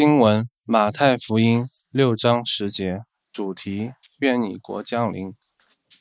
[0.00, 5.34] 经文：马太福音六章十节，主题：愿你国降临。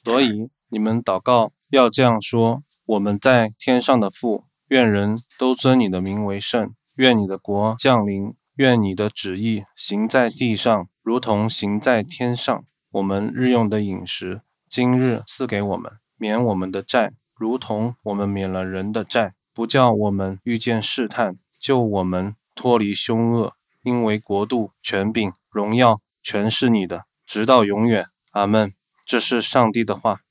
[0.05, 6.73] 所以你们祷告要这样说：我们在天上的父，愿人都尊你的名为圣。
[6.95, 8.33] 愿你的国降临。
[8.55, 12.63] 愿你的旨意行在地上，如同行在天上。
[12.91, 23.55] 我们日用的饮食，今日赐给我们，免我们的债，如同我们免了人的债，不叫我们遇见试探，救我们脱离凶恶。
[23.89, 28.05] 因为国度、权柄、荣耀，全是你的，直到永远。
[28.31, 28.71] 阿门。
[29.05, 30.21] 这是上帝的话。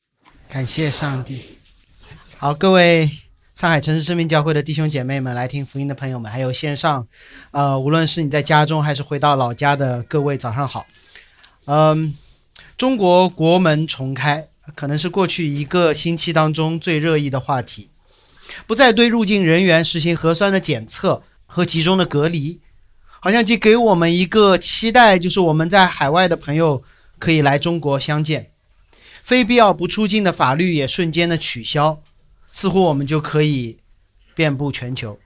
[0.48, 1.58] 感谢上帝。
[2.36, 3.10] 好，各位。
[3.56, 7.08] 上海城市生命教会的弟兄姐妹们，来听福音的朋友们，还有线上，
[7.50, 10.86] 呃，无论是你在家中还是回到老家的各位，早上好。
[11.64, 12.14] 嗯，
[12.76, 14.46] 中国国门重开，
[14.76, 17.90] 可能是过去一个星期当中最热议的话题。
[18.68, 22.60] 不再对入境人员实行核酸的检测和集中的隔离，
[23.20, 26.82] 好像就给我们一个期待，就是我们在海外的朋友
[27.18, 28.50] 可以来中国相见。
[29.22, 32.02] 非必要不出境的法律也瞬间的取消。
[32.50, 33.78] 似乎我们就可以
[34.34, 35.18] 遍布全球。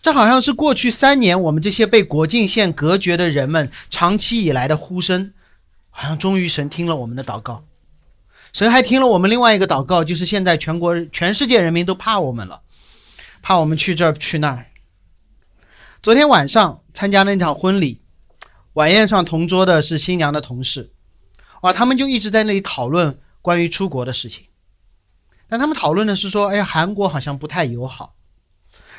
[0.00, 5.34] 这好像是过去三年我们这些被国境线隔绝的人们长期以来的呼声，
[5.90, 7.64] 好像终于神听了我们的祷告。
[8.52, 12.62] 神还听了我们另外一个祷告，就是现在全国全世界人民都怕我们了，
[13.42, 14.66] 怕我们去这儿去那儿。
[16.02, 18.00] 昨天晚上参加那场婚礼，
[18.74, 20.92] 晚宴上同桌的是新娘的同事，
[21.62, 24.46] 哇，他们就一直在那里讨论关于出国的事情。
[25.48, 28.14] 但他们讨论的是说，哎呀，韩国好像不太友好，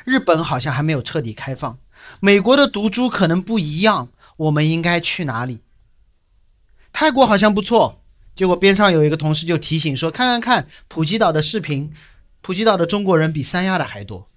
[0.04, 1.78] 日本好像还没有彻底开放，
[2.20, 5.60] 美国的毒株可能不一样，我们应该去哪里？
[6.92, 8.02] 泰国好像不错，
[8.34, 11.94] 结果边上有一个同事就提醒说，看看看普吉岛的视频，
[12.42, 14.28] 普吉岛的中国人比三亚的还多。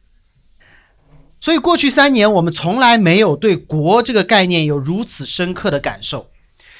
[1.41, 6.29] 所以过去三年，我们从来没有对“国”这个概念有如此深刻的感受。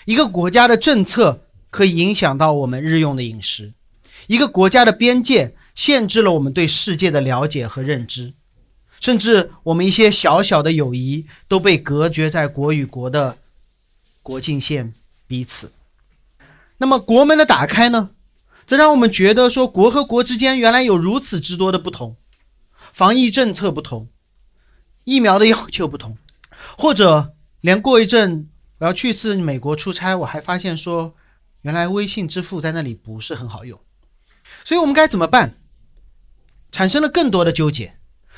[0.06, 3.74] 一个国家的政策可以影响到我们日用的饮食。
[4.28, 8.34] 一个国家的边界限制了我们对世界的了解和认知，
[9.00, 13.40] 甚至我们一些小小的友谊都被隔绝在国与国的
[14.22, 14.94] 国境线
[15.26, 15.72] 彼此。
[16.78, 18.12] 那么国门的打开呢，
[18.68, 22.16] 则让我们觉得说国和国之间原来有如此之多的不同，
[22.94, 24.08] 防疫政策不同，
[25.04, 26.18] 疫苗的要求不同，
[26.78, 27.32] 或者
[27.62, 31.16] 连过一阵我要去一次美国出差，我还发现说
[31.62, 33.80] 原来微信支付在那里不是很好用。
[34.64, 35.56] 所以我们该怎么办？
[36.72, 37.96] 产生了更多的纠结，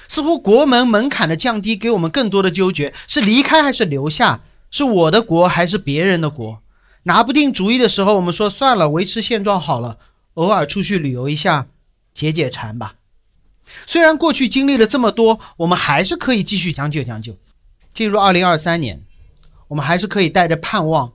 [0.08, 4.42] 似乎国门门槛的降低给我们更多的纠结：是离开还是留下？
[4.72, 6.64] 是我的国还是别人的国？
[7.04, 10.00] 拿不定主意的时候，我们说算了，维持现状好了，
[10.34, 11.68] 偶尔出去旅游一下，
[12.14, 12.96] 解解馋吧。
[13.86, 17.38] 虽然过去经历了这么多，我们还是可以继续将就将就。
[17.94, 19.04] 进入二零二三年，
[19.68, 21.14] 我们还是可以带着盼望，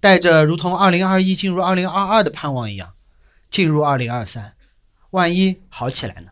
[0.00, 2.92] 带着如同二零二一进入二零二二的盼望一样。
[3.50, 4.54] 进入二零二三，
[5.10, 6.28] 万一好起来呢？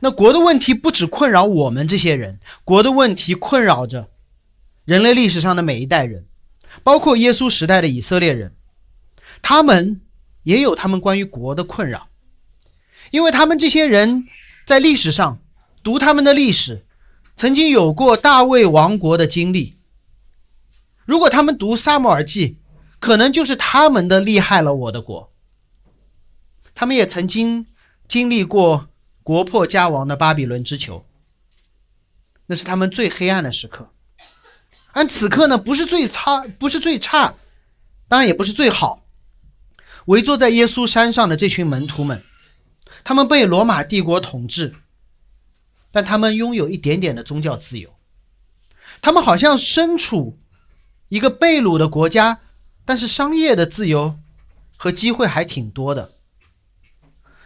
[0.00, 4.08] 那国的问题不只困扰我们这些人，国的问题困扰着
[4.86, 6.26] 人类历史上的每一代人，
[6.82, 8.54] 包括耶稣时代的以色列人，
[9.42, 10.00] 他们
[10.44, 12.08] 也有他们关于国的困扰，
[13.12, 14.26] 因为他们这些人
[14.66, 15.38] 在历史上
[15.82, 16.84] 读他们的历史，
[17.36, 19.76] 曾经有过大卫王国的经历。
[21.04, 22.58] 如果他们读撒母耳记，
[22.98, 25.30] 可能就是他们的厉害了我的国。
[26.74, 27.66] 他们也曾经
[28.08, 28.88] 经历过
[29.22, 31.04] 国破家亡的巴比伦之囚，
[32.46, 33.90] 那是他们最黑暗的时刻。
[34.92, 37.34] 而此刻呢，不是最差，不是最差，
[38.08, 39.04] 当然也不是最好。
[40.06, 42.24] 围坐在耶稣山上的这群门徒们，
[43.04, 44.74] 他们被罗马帝国统治，
[45.90, 47.94] 但他们拥有一点点的宗教自由。
[49.00, 50.38] 他们好像身处
[51.08, 52.40] 一个被掳的国家，
[52.84, 54.16] 但是商业的自由
[54.76, 56.12] 和机会还挺多的。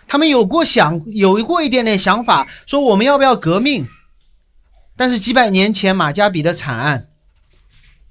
[0.06, 3.88] 他们有过想，有过一点点想法，说我们要不要革命？
[4.96, 7.10] 但是几百年前马加比的惨案，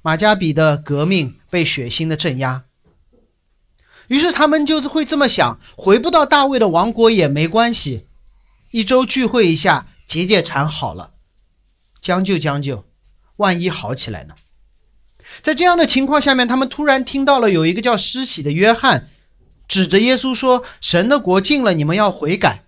[0.02, 2.65] 马加比的革命被血腥的镇压，
[4.08, 8.06] 于是他们就是会这么想：回不到大卫的王国也没关系，
[8.72, 11.12] 一周聚会一下，解解馋好了，
[12.02, 12.86] 将就将就，
[13.38, 14.36] 万一好起来呢？
[15.42, 19.10] 在这样的情况下面，他们突然听到了有一个叫施洗的约翰。
[19.68, 22.66] 指着耶稣说：“神的国近了，你们要悔改。”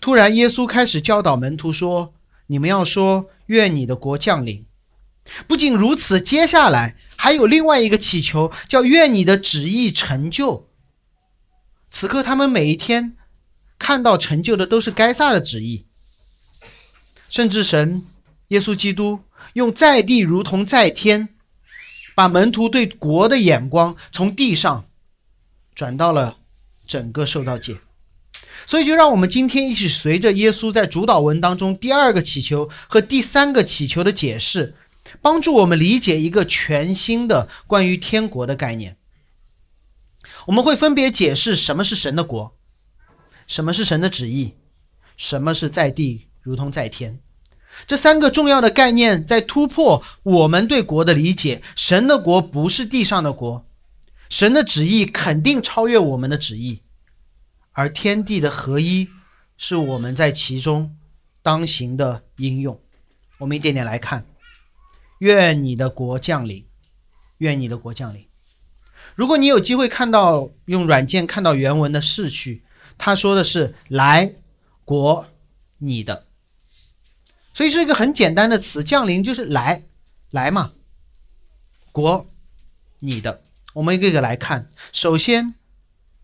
[0.00, 2.14] 突然，耶稣开始教导门徒说
[2.48, 4.64] ：“你们要说愿你的国降临。”
[5.46, 10.68] 不仅如此，接下来还有另外一个祈求，叫“愿你的旨意成就。”
[11.90, 13.16] 此刻，他们每一天
[13.78, 15.86] 看到成就的都是该撒的旨意，
[17.30, 18.04] 甚至神
[18.48, 19.20] 耶稣基督
[19.54, 21.30] 用在地如同在天，
[22.14, 24.84] 把门徒对国的眼光从地上
[25.74, 26.36] 转到了
[26.86, 27.76] 整个受到界。
[28.66, 34.74] 所以，就让我们今天一起随着耶稣在主导文当中第二个祈求和第三个祈求的解释，
[35.22, 38.96] 帮助我们理解一个全新的关于天国的概念。
[40.46, 42.56] 我们会分别解释什么是神的国，
[43.46, 44.54] 什么是神的旨意，
[45.16, 47.20] 什么是在地如同在天。
[47.86, 51.62] 这三个重要的概念在突破我们对国的理解。
[51.74, 53.66] 神的国不是地上的国，
[54.30, 56.82] 神的旨意肯定超越我们的旨意。
[57.72, 59.10] 而天地的合一，
[59.58, 60.96] 是我们在其中
[61.42, 62.80] 当行的应用。
[63.38, 64.24] 我们一点点来看。
[65.18, 66.66] 愿你的国降临，
[67.38, 68.26] 愿你的国降临。
[69.14, 72.62] 如果你有机会看到用软件看到原文的逝去，
[72.98, 74.32] 他说的是“来
[74.84, 75.26] 国
[75.78, 76.26] 你的”，
[77.54, 79.84] 所以是一个很简单的词，降临就是来
[80.30, 80.72] 来嘛，
[81.92, 82.26] 国
[83.00, 83.42] 你的。
[83.74, 85.54] 我们一个一个来看，首先。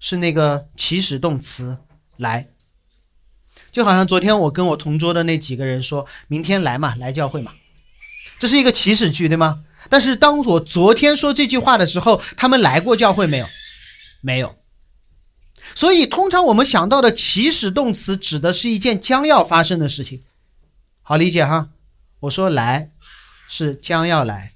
[0.04, 1.78] 是那个起始动词
[2.16, 2.48] 来，
[3.70, 7.54] 就好像昨天我跟我同桌的那几个人说，明天来嘛，来教会嘛，
[8.42, 9.62] 这是一个起始句，对吗？
[9.88, 13.46] 但是当我昨天说这句话的时候，他们来过教会没有？
[14.20, 14.56] 没有。
[15.76, 20.24] 所以通常我们想到的起始动词指的是一件将要发生的事情，
[21.02, 21.68] 好理解哈。
[22.18, 22.90] 我说来
[23.48, 24.54] 是将要来，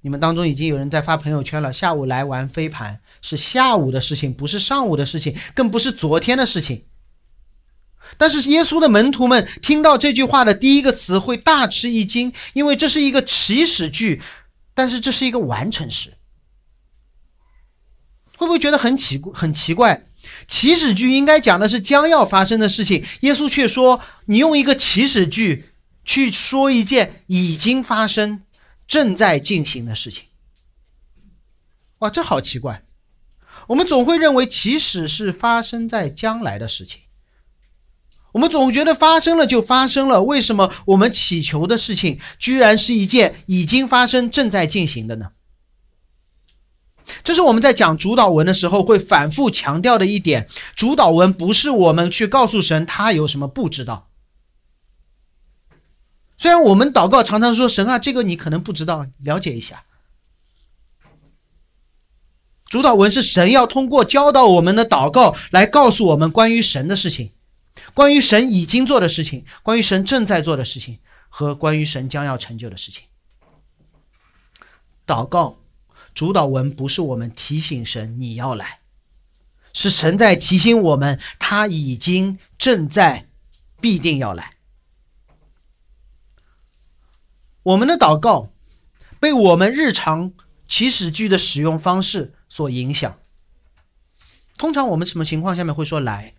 [0.00, 3.00] 你们当中已经有人在发朋友圈了，下午来玩飞盘。
[3.22, 6.82] 是下午的事情，不是上午的事情，更不是昨天的事情。
[8.16, 14.22] 但是耶稣的门徒们听到这句话的第一个词会大吃一惊，因为这是一个起始句，
[14.74, 16.14] 但是这是一个完成时。
[18.36, 20.06] 会不会觉得很奇很奇怪？
[20.46, 25.66] 起始句应该讲的是将要发生的事情，耶稣却说你用一个起始句
[26.04, 28.42] 去说一件已经发生、
[28.86, 30.24] 正在进行的事情。
[31.98, 32.84] 哇，这好奇怪。
[33.68, 37.02] 我们总会认为起始是发生在将来的事情，
[38.38, 40.22] 我们总觉得发生了就发生了。
[40.22, 45.30] 为什么我们祈求的事情居然是一件已经发生、正在进行的呢？
[47.24, 50.46] 这是我们在讲主导文的时候会反复强调的一点：
[50.76, 54.08] 主导文不是我们去告诉神他有什么不知道。
[56.36, 59.82] 虽然我们祷告常常说神啊，这个你可能不知道，了解一下。
[62.66, 67.32] 主导文是神要通过教导我们的祷告来告诉我们关于神的事情，
[67.94, 70.98] 关于神已经做的事情，关于神正在做的事情
[71.28, 73.04] 和关于神将要成就的事情。
[75.06, 75.58] 祷告
[76.14, 78.80] 主导文不是我们提醒神你要来，
[79.72, 83.26] 是神在提醒我们他已经正在
[83.80, 84.56] 必定要来。
[87.62, 88.50] 我们的祷告
[89.20, 90.32] 被我们日常
[90.66, 92.34] 起始句的使用方式。
[92.50, 93.18] 所影响。
[94.56, 96.32] 通常我们什么情况下面会说来？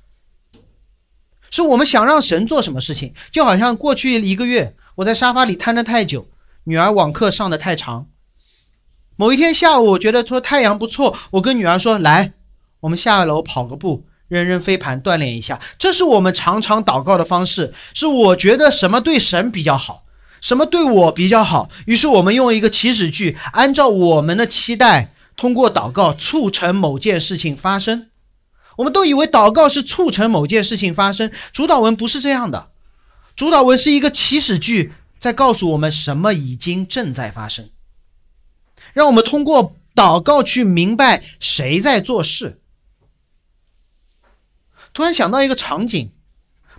[1.51, 3.13] 是我们想让神做什么事情？
[3.31, 6.28] 就好像过去一个月我在沙发里瘫的太久，
[6.66, 8.07] 女儿网课上的太长。
[9.16, 12.34] 某一天下午，我觉得说太阳不错，我跟女儿说：“来，
[12.81, 17.74] 我们下楼跑个步，扔扔飞盘，锻炼一下。”这是我们常常祷告的方式。
[17.94, 20.06] 是我觉得什么对神比较好，
[20.40, 21.69] 什么对我比较好。
[21.86, 25.13] 于是我们用一个起始句，按照我们的期待。
[25.36, 28.10] 通过祷告促成某件事情发生，
[28.79, 31.29] 我们都以为祷告是促成某件事情发生。
[31.51, 32.71] 主导文不是这样的，
[33.36, 37.69] 主导文是一个起始句，在告诉我们什么已经正在发生，
[38.93, 42.62] 让我们通过祷告去明白谁在做事。
[44.93, 46.12] 突然想到一个场景，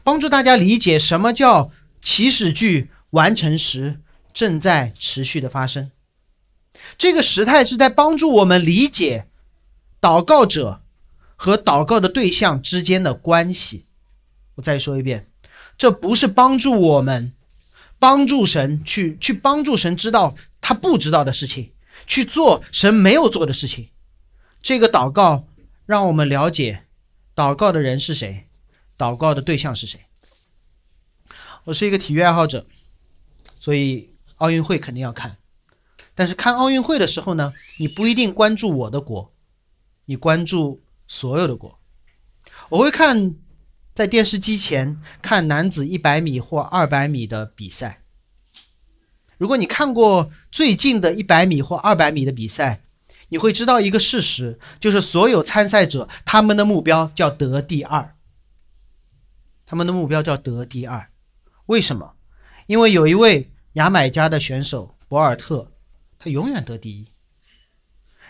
[0.02, 4.00] 帮助大家理解什么叫起始句完成时
[4.32, 5.92] 正在持续的发生。
[6.96, 9.26] 这个时态是在帮助我们理解
[10.00, 10.80] 祷告者
[11.42, 13.86] 和祷告的对象之间的关系。
[14.56, 15.26] 我再说一遍，
[15.78, 17.32] 这不是帮助我们
[17.98, 21.72] 帮助神去去帮助神知道他不知道的事情，
[22.06, 23.88] 去做神没有做的事情。
[24.60, 25.46] 这个祷告
[25.86, 26.84] 让我们了解
[27.34, 28.46] 祷告的人是谁，
[28.98, 29.98] 祷告的对象是谁。
[31.64, 32.66] 我是一个体育爱好者，
[33.58, 35.38] 所以奥运会肯定要看。
[36.14, 39.32] 但是看奥运会的时候呢，你不一定关注我的国，
[40.04, 41.80] 你关注所有的国。
[42.68, 43.34] 我会看
[43.92, 48.04] 在电视机前看男子一百米或二百米的比赛。
[49.36, 52.84] 如果你看过最近的一百米或二百米的比赛，
[53.30, 58.14] 你会知道一个事实，就是所有参赛者他们的目标叫得第二。
[59.66, 61.10] 他们的目标叫得第二，
[61.66, 62.14] 为什么？
[62.68, 65.72] 因为有一位牙买加的选手博尔特，
[66.20, 67.08] 他永远得第一。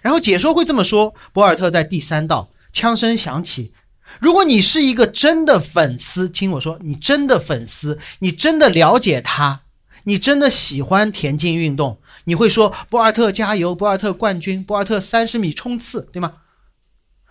[0.01, 3.75] 然后解说会这么说：博尔特在第三道，枪声响起。
[4.19, 9.63] 如果你是一个真的粉丝，听我说，你真的粉丝，你真的了解他，
[10.05, 16.35] 你真的喜欢田径运动，你会说博尔特加油，博尔特冠军，博尔特三十米冲刺，对吗？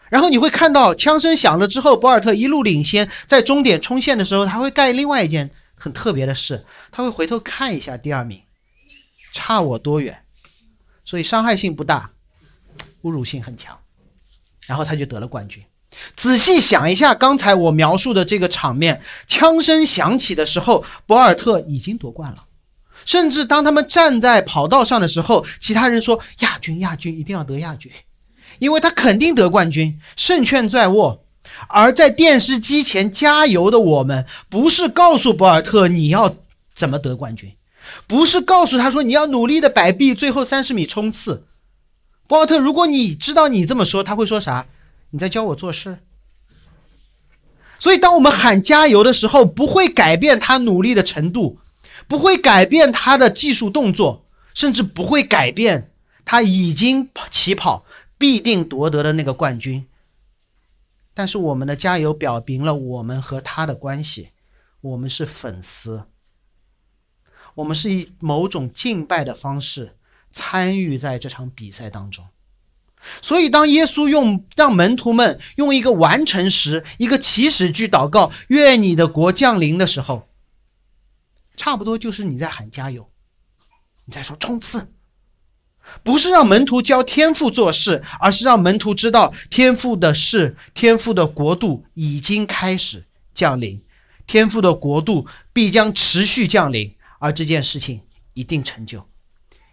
[0.10, 8.42] 然后你会看到枪声响了之后，博尔特一路领先，在终点冲线的时候，他会干另外一件很特别的事，他会回头看一下第二名，
[9.34, 10.24] 差我多远，
[11.04, 12.12] 所以伤害性不大，
[13.04, 13.78] 侮辱性很强，
[14.70, 15.64] 然后他就得了冠军。
[16.16, 22.44] 仔细想一下，刚才我描述的这个场面，枪声响起的时候，博尔特已经夺冠了。
[23.04, 27.92] 甚至当他们站在跑道上的时候，其他人说：“亚军，亚军，一定要得亚军，
[28.60, 31.26] 因为他肯定得冠军，胜券在握。”
[31.68, 36.36] 而在电视机前加油的我们，不是告诉博尔特你要
[36.76, 37.52] 怎么得冠军，
[38.06, 41.48] 不是告诉他说你要努力的摆臂，最后三十米冲刺。
[42.30, 44.68] 博尔特，如果你知道你这么说，他会说啥？
[45.10, 45.98] 你在教我做事，
[47.80, 51.58] 所以当我们喊加油的时候，不会改变他努力的程度，
[52.08, 55.92] 不会改变他的技术动作，甚至不会改变
[56.24, 57.84] 他已经起跑
[58.20, 59.88] 必定夺得的那个冠军。
[61.16, 64.30] 但是我们的加油表明了我们和他的关系，
[64.82, 66.04] 我们是粉丝，
[67.56, 69.96] 我们是以某种敬拜的方式
[70.32, 72.26] 参与在这场比赛当中。
[73.22, 80.28] 所以，当耶稣用让门徒们用一个完成时、一个起始句祷告“愿你的国降临”的时候，
[81.56, 83.10] 差不多就是你在喊加油，
[84.06, 84.92] 你在说冲刺，
[86.04, 93.82] 不是让门徒教天父做事，而是让门徒知道天父的事、天父的国度已经开始降临，
[94.28, 98.02] 天父的国度必将持续降临，而这件事情
[98.34, 99.09] 一定成就。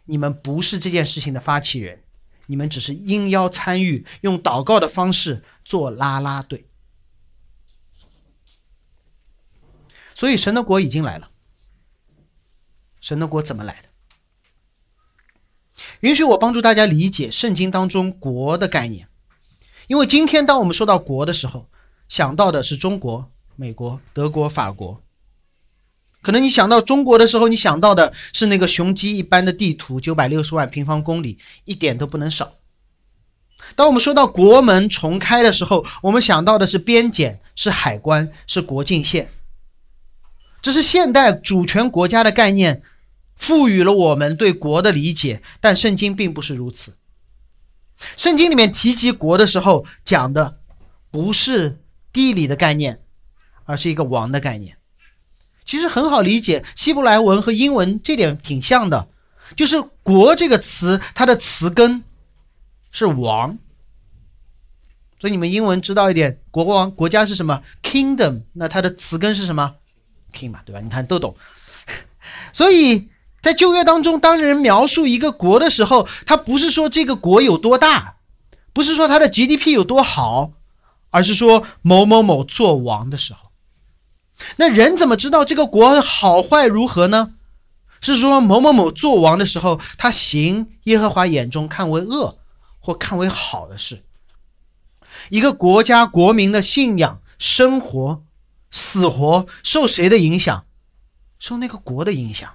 [0.07, 2.03] 你们不是这件事情的发起人。
[2.49, 6.65] 你们只是应邀参与，用祷告的方式做拉拉队。
[10.15, 11.29] 所以神的国已经来了。
[13.01, 13.89] 神的国怎么来的？
[16.01, 19.09] 允许我帮助大家理解圣经当中“国”的概念。
[19.89, 21.69] 因为今天当我们说到“国”的时候，
[22.09, 25.03] 想到的是中国、美国、德国、法国。
[26.27, 32.55] 可能你想到中国的时候，你想到的是那个雄鸡一般的地图，九百六十万平方公里，一点都不能少。
[33.77, 39.31] 当我们说到国门重开的时候，我们想到的是边检、是海关、是国境线。
[40.61, 42.83] 这是现代主权国家的概念
[43.37, 46.97] 赋予了我们对国的理解，但圣经并不是如此。
[48.17, 50.59] 圣经里面提及国的时候，讲的
[51.13, 51.79] 不是
[52.13, 53.01] 地理的概念，
[53.65, 54.77] 而是一个王的概念。
[55.67, 59.09] 其实很好理解，希伯来文和英文这点挺像的，
[59.57, 62.05] 就是“国”这个词，它的词根
[62.93, 63.59] 是“王”，
[65.21, 69.75] 所以你们英文知道一点，国王国家是什么？Kingdom，那它的词根是什么
[70.33, 70.81] ？King 嘛，对吧？
[70.81, 71.37] 你看都懂。
[72.55, 73.09] 所以
[73.43, 78.17] 在旧约当中，当人描述一个国的时候，他不是说这个国有多大，
[78.73, 80.53] 不是说它的 GDP 有多好，
[81.11, 83.46] 而是说某某某做王的时候。
[84.57, 87.35] 那人怎么知道这个国好坏如何呢？
[87.99, 92.39] 是说某某某做王的时候，他行耶和华眼中看为恶
[92.79, 94.05] 或看为好的事。
[95.31, 98.23] 一个国家国民的信仰、生活、
[98.71, 100.67] 死活受谁的影响？
[101.39, 102.55] 受那个国的影响，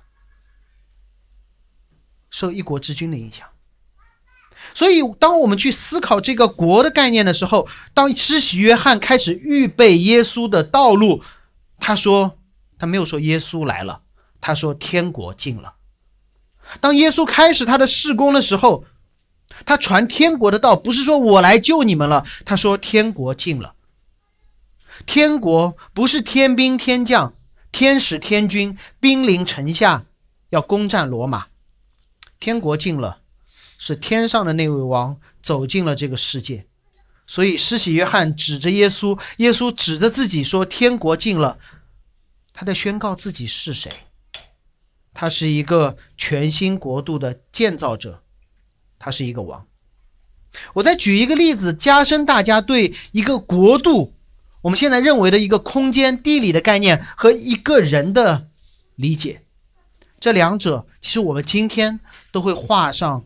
[2.30, 3.46] 受一国之君的影响。
[4.74, 11.24] 所以，当我们去思考这个国的概念的时候，当施洗约翰开始预备耶稣的道路。
[11.82, 12.38] 他说
[12.78, 14.04] ：“他没有说耶稣来了，
[14.40, 15.74] 他说天国近了。
[16.80, 18.86] 当耶稣开始他的事工的时候，
[19.66, 22.24] 他传天国的道，不是说我来救你们了。
[22.46, 23.74] 他说天国近了。
[25.08, 27.34] 天国不是天兵天将、
[27.72, 30.06] 天使天军兵临城下
[30.52, 31.48] 要攻占罗马，
[32.40, 33.22] 天国近了，
[33.80, 36.68] 是天上的那位王走进了这个世界。”
[37.32, 41.58] 所以，施洗约翰指着耶稣，耶稣指着自己说：“天国近了。”
[42.52, 43.90] 他在宣告自己是谁。
[45.14, 48.22] 他是一个全新国度的建造者，
[49.00, 49.66] 他是一个王。
[50.74, 54.14] 我再举一个例子，加深大家对一个国度，
[54.64, 58.50] 我们现在认为的一个空间、地理的概念和一个人的
[58.96, 59.46] 理解。
[60.20, 62.02] 这两者其实我们今天
[62.34, 63.24] 都会画上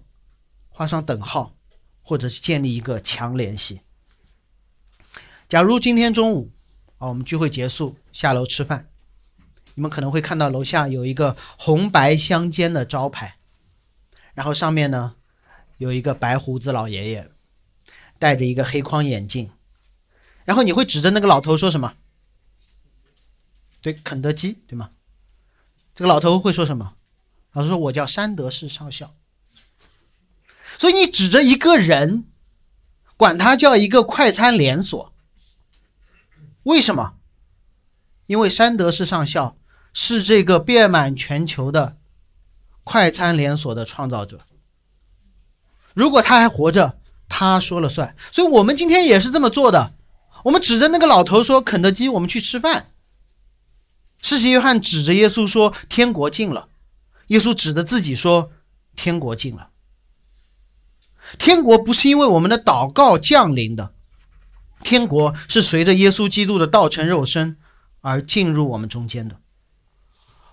[0.70, 1.56] 画上等号，
[2.04, 3.82] 或者是建立一个强联系。
[5.56, 6.52] 假如今天中午
[6.98, 8.90] 啊，我们聚会结束，下楼吃饭，
[9.76, 13.38] 你们可能会看到楼下有一个红白相间的招牌，
[14.34, 15.16] 然后上面呢
[15.78, 17.32] 有一个白胡子老爷爷，
[18.20, 19.50] 戴着一个黑框眼镜，
[20.44, 21.94] 然后你会指着那个老头说什么？
[23.82, 24.90] 对，肯德基，对吗？
[25.96, 26.96] 这个老头会说什么？
[27.54, 29.16] 老头说：“我叫山德士上校。”
[30.78, 32.26] 所以你指着一个人，
[33.16, 35.15] 管他叫一个快餐连锁，
[36.66, 37.14] 为什么？
[38.28, 39.56] 因为山德士上校
[39.94, 41.98] 是这个遍满全球的
[42.84, 44.42] 快餐连锁的创造者。
[45.94, 48.16] 如果他还活着，他说了算。
[48.32, 49.94] 所以我们今天也是这么做的。
[50.44, 52.92] 我们指着那个老头说：“肯德基，我们去吃饭。”
[54.22, 56.68] 施洗约翰指着耶稣说：“天国近了。”
[57.28, 58.52] 耶稣指着自己说
[58.96, 59.70] ：“天国近了。”
[61.40, 63.95] 天国不是因为我们的祷告降临的，
[64.86, 67.58] 天国是随着耶稣基督的道成肉身
[68.02, 69.42] 而进入我们中间的。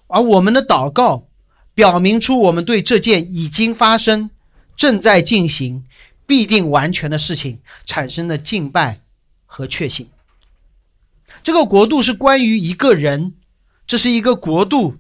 [0.07, 1.29] 而我们的祷告
[1.75, 4.31] 表明出我们对这件已经发生、
[4.75, 5.85] 正在进行、
[6.27, 9.01] 必定完全的事情产生的敬拜
[9.45, 10.09] 和确信。
[11.43, 13.35] 这个国度是关于一个人，
[13.87, 14.97] 这是一个国度，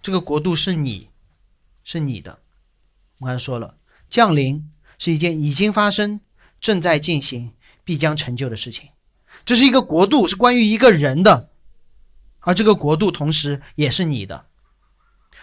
[0.00, 1.10] 这个国度是你，
[1.84, 2.38] 是你的。
[3.18, 3.76] 我刚才说了，
[4.08, 4.70] 降临。
[4.98, 6.22] 是一件已经发生、
[6.58, 7.52] 正在进行、
[7.86, 8.90] 必将成就的事情。
[9.44, 11.50] 这是一个国度，是关于一个人的，
[12.40, 14.46] 而这个国度同时也是你的。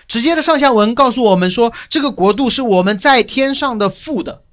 [0.06, 4.44] 直接的上下文告诉我们说，这个国度是我们在天上的父的。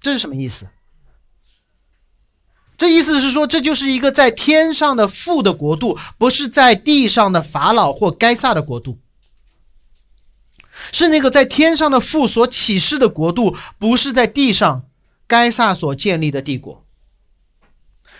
[0.00, 0.68] 这是什么意思？
[2.78, 8.98] 这意思是说，这就是一个在天上的父的国度，不是在地上的法老或该撒的国度。
[10.92, 14.85] 是那个在天上的父所启示的国度，不是在地上
[15.26, 16.84] 该撒所建立的帝国。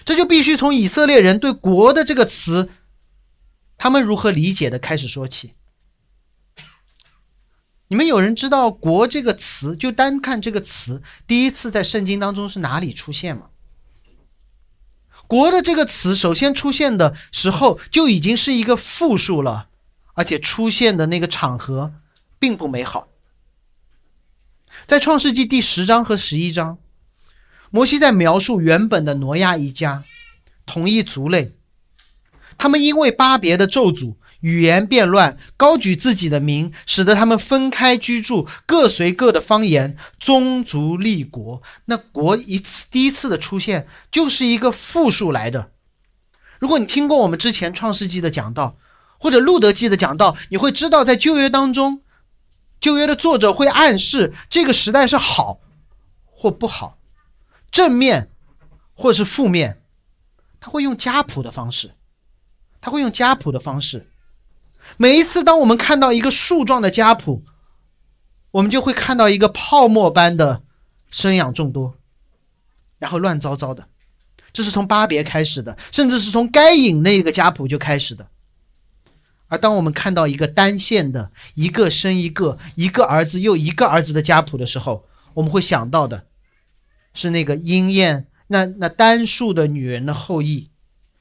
[0.05, 2.71] 这就必须从以色列人对“国”的这个词，
[3.77, 5.55] 他们如何理解的开始说起。
[7.89, 13.51] 你们有人知道“国”这个词，就单看这个词，第一次在圣经当中是哪里出现吗
[15.27, 19.69] ？“国”的这个词首先出现的时候，就已经是一个复数了，
[20.14, 21.95] 而且出现的那个场合。
[22.38, 23.09] 并不美好。
[24.87, 26.79] 在创世纪第十章和十一章，
[27.77, 30.05] 摩西在描述原本的挪亚一家，
[30.65, 31.53] 同一族类，
[32.57, 41.62] 他们因为巴别的咒诅，语言变乱，高举自己的名，使得他们分开居住，各随各的方言，宗族立国。
[41.85, 45.73] 那国一次第一次的出现，就是一个复数来的。
[46.59, 48.79] 如果你听过我们之前创世纪的讲道，
[49.19, 52.01] 或者路德记的讲道，你会知道在旧约当中。
[52.81, 55.61] 旧约的作者会暗示这个时代是好
[56.25, 56.97] 或不好，
[57.70, 58.31] 正面
[58.94, 59.83] 或是负面，
[60.61, 61.92] 他会用家谱的方式，
[62.81, 64.09] 他会用家谱的方式。
[64.96, 67.44] 每一次当我们看到一个树状的家谱，
[68.52, 70.62] 我们就会看到一个泡沫般的
[71.11, 71.96] 生养众多，
[72.98, 73.88] 然后乱糟糟的。
[74.52, 78.29] 这是从巴别开始的，甚至是从该隐那个家谱就开始的。
[79.48, 86.26] 而当我们看到一个单线的一个生一个一个儿子又一个儿子的家谱的时候，我们会想到的
[87.16, 90.70] 是那个鹰燕那那单数的女人的后裔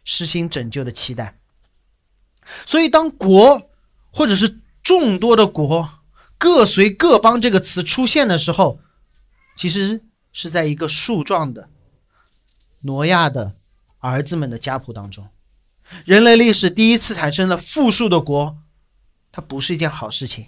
[0.03, 1.39] 实行拯救的期待。
[2.67, 3.71] 所以，当国
[4.11, 5.89] 或者是众多的国
[6.37, 8.79] 各随各邦这个词出现的时候，
[9.57, 11.69] 其实是在一个树状的
[12.81, 13.55] 挪亚的
[13.99, 15.29] 儿子们的家谱当中。
[16.03, 18.57] 人类历史第一次产生了复数的国，
[19.31, 20.47] 它不是一件好事情。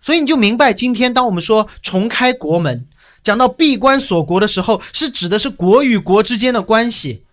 [0.00, 2.88] 所以你就明白，今天当我们说重开国门，
[3.22, 7.24] 讲到闭关锁国的时候，是指的是国与国之间的关系。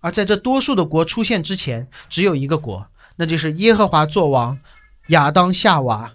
[0.00, 4.58] 而在这多数的国出现之前，只有一个国，那就是耶和华作王、
[5.08, 6.14] 亚当夏娃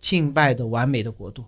[0.00, 1.44] 敬拜的完美的国度。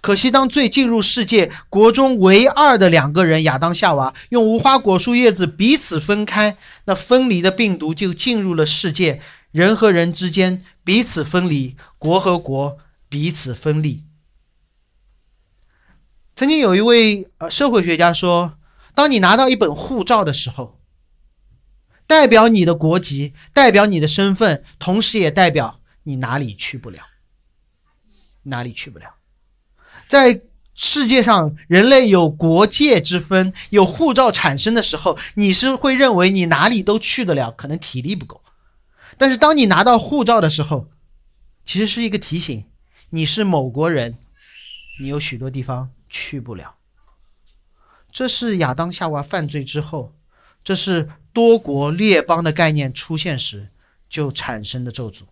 [0.00, 14.04] 可惜，当最进入世界，国中唯二的两个人亚当夏娃用无花果树叶子彼此分开，那分离的病毒就进入了世界，人和人之间彼此分离，国和国彼此分立。
[16.38, 18.56] 曾经有一位呃社会学家说，
[18.94, 20.78] 当你拿到一本护照的时候，
[22.06, 27.00] 代表你的国籍，代表你的身份，同时也代表你哪里去不了，
[28.44, 29.16] 哪里去不了。
[30.06, 30.42] 在
[30.76, 38.40] 世界上，人类有国界之分，有护照产生的时候，你是会认为你哪里都去得了，可能体力不够。
[39.16, 40.86] 但是当你拿到护照的时候，
[41.64, 42.64] 其实是一个提醒，
[43.10, 44.16] 你是某国人，
[45.00, 46.76] 你有许多地方去不了。
[48.10, 50.14] 这是亚当夏娃犯罪之后，
[50.64, 53.68] 这是多国列邦的概念出现时
[54.08, 55.22] 就产生的咒诅。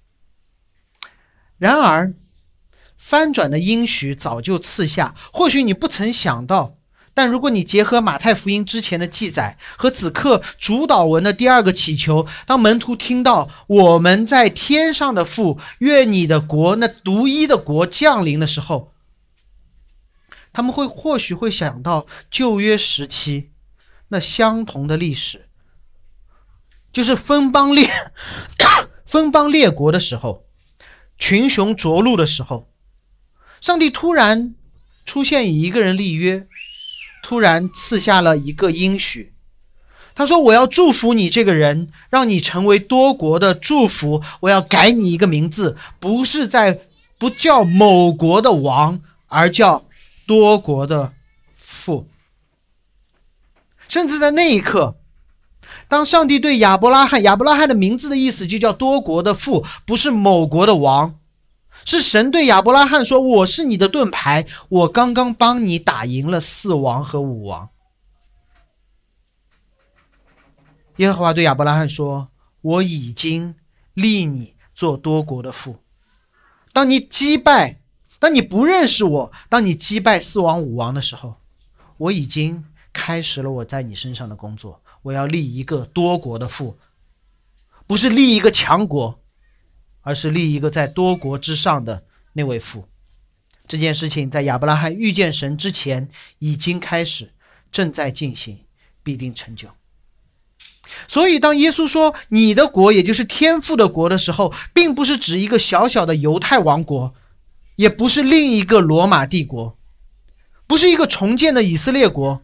[1.58, 2.14] 然而，
[2.96, 6.76] 翻转的应许早就赐下，或许你不曾想到。
[7.14, 18.92] 但如果你结合马太福音之前的记载和此刻主导文的第二个祈求，当门徒听到我们在天上的父，愿你的国那独一的国降临的时候，
[20.56, 23.50] 他们会或许会想到旧约时期
[24.08, 25.50] 那相同的历史，
[26.90, 27.86] 就是分邦列
[29.04, 30.46] 分邦列国的时候，
[31.18, 32.70] 群雄逐鹿的时候，
[33.60, 34.54] 上帝突然
[35.04, 36.48] 出现以一个人立约。
[37.22, 39.34] 突然赐下了一个应许，
[40.14, 44.22] 他说：“我要祝福你这个人，让你成为多国的祝福。
[44.42, 46.82] 我要改你一个名字，不是在
[47.18, 49.85] 不叫某国的王，而叫
[50.26, 51.14] 多国的
[51.54, 52.08] 父。”
[53.88, 54.98] 甚至在那一刻，
[55.88, 61.18] 当上帝对亚伯拉罕，亚伯拉罕的名字的意思就叫多国的父，不是某国的王。
[61.84, 67.68] 是神对亚伯拉罕说：“我是你的盾牌，我刚刚帮你打赢了四王和五王。”
[70.96, 72.30] 耶和华对亚伯拉罕说
[72.62, 73.54] ：“我已经
[73.92, 75.78] 立你做多国的父。
[76.72, 77.80] 当你击败，
[78.18, 81.36] 当你不认识我，当你击败四王五王的时候，
[81.98, 84.82] 我已经开始了我在你身上的工作。
[85.02, 86.78] 我要立一个多国的父，
[87.86, 89.18] 不是立一个强国。”
[90.06, 92.86] 而是立一个在多国之上的那位父，
[93.66, 97.32] 这件事情在亚伯拉罕遇见神之前已经开始，
[97.72, 98.60] 正在进行，
[99.02, 99.68] 必定成就。
[101.08, 107.12] 所以，当耶稣说“你的国”也就是天父的国的时候，并不是指一个小小的犹太王国，
[107.76, 109.78] 也不是另一个罗马帝国，
[110.66, 112.42] 不是一个重建的以色列国，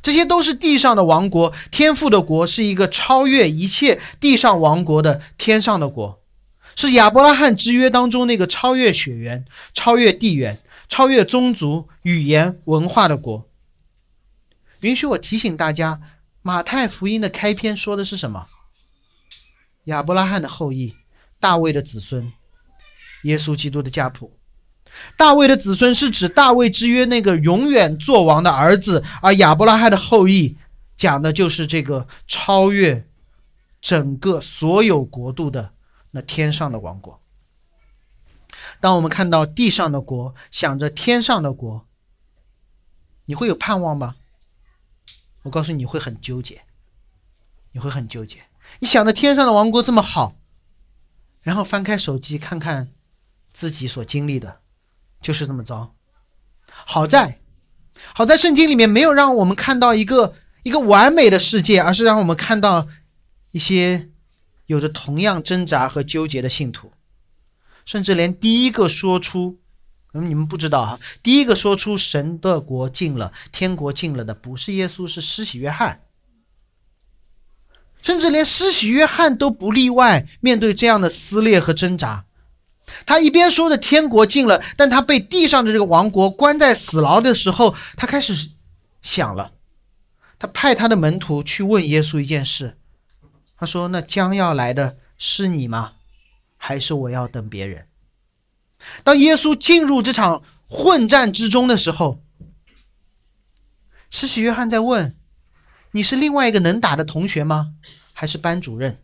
[0.00, 1.52] 这些都是地上的王国。
[1.70, 6.22] 天父的国是一个超越一切地上王国的天上的国。
[6.76, 10.60] 是亚伯拉罕之约当中那个超越血缘、超越地缘、
[10.90, 13.48] 超越宗族、语言、文化的国。
[14.80, 16.02] 允许我提醒大家，
[16.42, 18.46] 马太福音的开篇说的是什么？
[19.84, 20.94] 亚伯拉罕的后裔，
[21.40, 22.30] 大卫的子孙，
[23.22, 24.35] 耶稣基督的家谱。
[25.16, 30.56] 大卫的子孙是指大卫之约那个永远做王的儿子，而亚伯拉罕的后裔
[30.96, 33.06] 讲的就是这个超越
[33.80, 35.72] 整个所有国度的。
[36.12, 37.20] 那天上的王国，
[38.80, 41.86] 当我们看到地上的国，想着天上的国，
[43.26, 44.16] 你会有盼望吗？
[45.42, 46.62] 我告诉你，你会很纠结，
[47.72, 48.44] 你会很纠结。
[48.78, 50.36] 你想着天上的王国这么好，
[51.42, 52.94] 然后翻开手机看看
[53.52, 54.60] 自己所经历的，
[55.26, 55.96] 就是这么糟。
[56.68, 57.40] 好在，
[58.14, 62.86] 好在圣经里面没有让我们看到一个一个完美的世界，而是让我们看到
[63.50, 64.10] 一些。
[64.66, 66.90] 有着同样挣扎和纠结的信徒，
[67.84, 69.60] 甚至连第一个说出，
[70.12, 76.02] 你们不知道哈，第一个说出神的国近了，天国近了的不是耶稣，是施洗约翰。
[78.02, 82.24] 甚至连施洗约翰都不例外，面对这样的撕裂和挣扎，
[83.04, 88.50] 他一边说着天国近了，但他被地上的这个王国关在死牢的时候，他开始
[89.02, 89.52] 想了，
[90.38, 92.76] 他派他的门徒去问耶稣一件事。
[93.58, 95.94] 他说：“那将要来的是你吗？
[96.56, 97.86] 还是我要等别人？”
[99.02, 102.22] 当耶稣进入这场混战之中的时候，
[104.10, 105.16] 施洗约翰在问
[105.92, 107.72] ：“你是另外一个能打的同学吗？
[108.12, 108.98] 还是班主任？”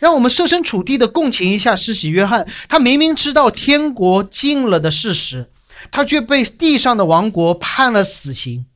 [0.00, 5.50] 让我们设身处地的共情一下施洗约翰，他明明知道天国近了的事实，
[5.92, 8.66] 他却被地上的王国判了死刑。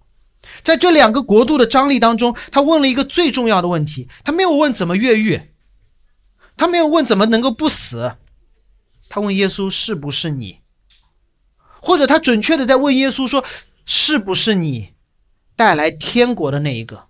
[0.62, 5.40] 在这两个国度的张力当中，他问了一个最重要的问题：他没有问怎么越狱，
[6.56, 8.12] 他没有问怎么能够不死，
[9.08, 10.58] 他问耶稣是不是你，
[11.80, 13.44] 或者他准确的在问耶稣说
[13.86, 14.90] 是不是你
[15.56, 17.06] 带来天国的那一个？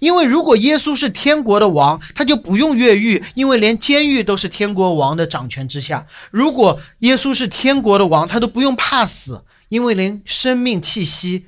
[0.00, 6.06] 因为如果耶稣是天国的王，他就不用越狱，因为连监狱都是天国王的掌权之下。
[6.30, 11.46] 如果耶稣是天国的王，他都不用怕死，因为连生命气息。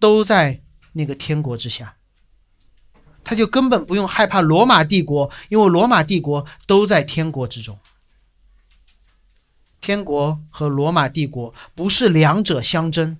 [0.00, 0.62] 都在
[0.92, 1.96] 那个天国之下，
[3.24, 7.76] 他就根本不用害怕罗马帝国，因为罗马帝国都在天国之中。
[9.80, 13.18] 天国和罗马帝国不是两者相争，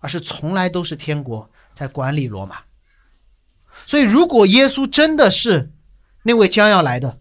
[0.00, 2.64] 而是从来都是天国在管理罗马。
[3.92, 5.70] 所以，如果耶稣真的是
[6.22, 7.20] 那位将要来的，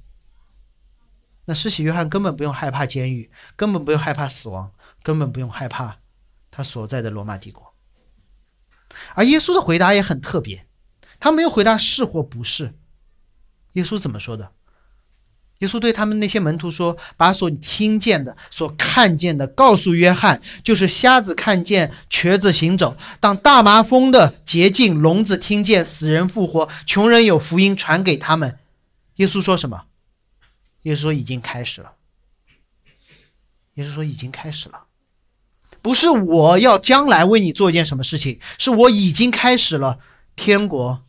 [1.43, 4.71] 那施洗约翰根本不用害怕监狱，根本不用害怕死亡，
[5.03, 5.97] 根本不用害怕
[6.49, 7.75] 他所在的罗马帝国。
[9.15, 10.65] 而耶稣的回答也很特别，
[11.19, 12.73] 他没有回答是或不是。
[13.73, 14.53] 耶稣怎么说的？
[15.62, 28.58] 耶稣对他们那些门徒说：“把所听见的、所看见的告诉约翰，就是瞎子看见，瘸子行走，当大麻风的洁净，聋子听见，死人复活，穷人有福音传给他们。”
[29.17, 29.84] 耶稣说什么？
[30.82, 31.93] 耶稣说：“已经开始了。”
[33.76, 34.86] 耶稣说：“已经开始了，
[35.84, 40.00] 不是我要将来为你做一件什么事情，是我已经开始了
[40.36, 41.04] 天国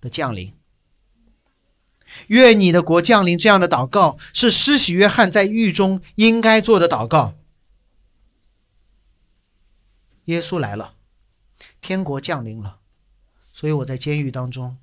[0.00, 0.54] 的降临。”
[2.28, 7.34] 愿你的国降临，这样的祷告是施洗约翰在狱中应该做的祷告。
[10.24, 10.94] 耶稣来了，
[11.80, 12.78] 天国降临了，
[13.52, 14.78] 所以我在监狱当中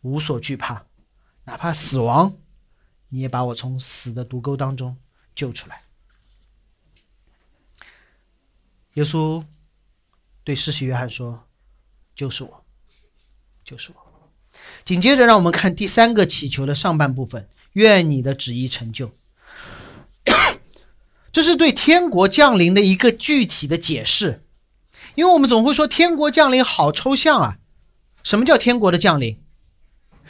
[0.00, 0.86] 无所惧怕，
[1.44, 2.36] 哪怕死亡，
[3.08, 4.96] 你也把我从死的毒沟当中
[5.34, 5.82] 救出来。
[8.94, 9.44] 耶稣
[10.42, 11.46] 对施洗约翰说
[12.16, 12.64] ：“就是我，
[13.62, 14.04] 就是我。”
[14.88, 19.10] 紧接着，让我们看第三个祈求的上半部分：愿你的旨意成就。
[21.30, 24.42] 这是对天国降临的一个具体的解释，
[25.14, 27.58] 因为我们总会说天国降临好抽象啊。
[28.24, 29.36] 什么叫天国的降临？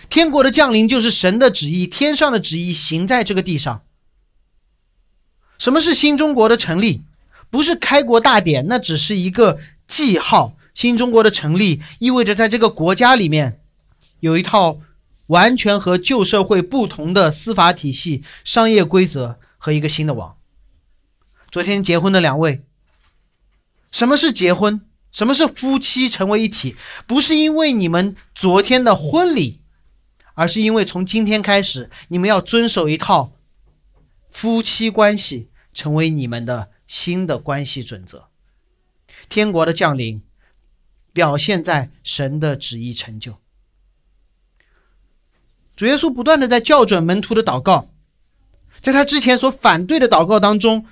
[0.09, 3.83] 天国的降临就是神的旨意，天上的旨意行在这个地上。
[5.57, 7.05] 什么是新中国的成立？
[7.49, 10.57] 不是开国大典，那只是一个记号。
[10.75, 13.61] 新中国的成立意味着在这个国家里面。
[14.20, 14.81] 有一套
[15.26, 20.37] 完全和旧社会不同的司法体系、商业规则和一个新的网。
[21.50, 22.62] 昨天结婚的两位，
[23.90, 24.81] 什么是结婚？
[25.11, 26.76] 什么是夫妻成为一体？
[27.07, 29.61] 不是因为你们昨天的婚礼，
[30.35, 33.33] 而是因为从今天开始，你们要遵守一套
[34.28, 38.28] 夫妻关系，成为你们的新的关系准则。
[39.31, 40.22] 天国的降临，
[41.12, 43.38] 表现在神的旨意成就。
[45.79, 47.87] 主耶稣不断的在校准门徒的祷告，
[48.81, 50.85] 在他之前所反对的祷告当中，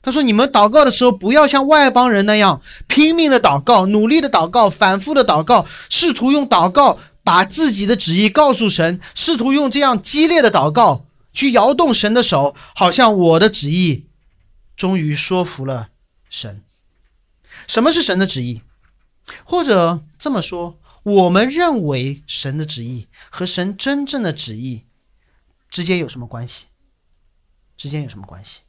[0.00, 14.06] 他说：“你们祷告的时候，不要像外邦人那样拼命的祷告、努力的祷告、反复的祷告，试图用祷告把自己的旨意告诉神，试图用这样激烈的祷告去摇动神的手，好像我的旨意
[14.74, 15.88] 终于说服了
[16.30, 16.62] 神。
[17.66, 18.62] 什么是神的旨意？
[19.44, 24.84] 或者这么说？”我们认为神的旨意和神真正的旨意
[25.70, 26.66] 之间有什么关系？
[27.76, 28.60] 之间有什么关系？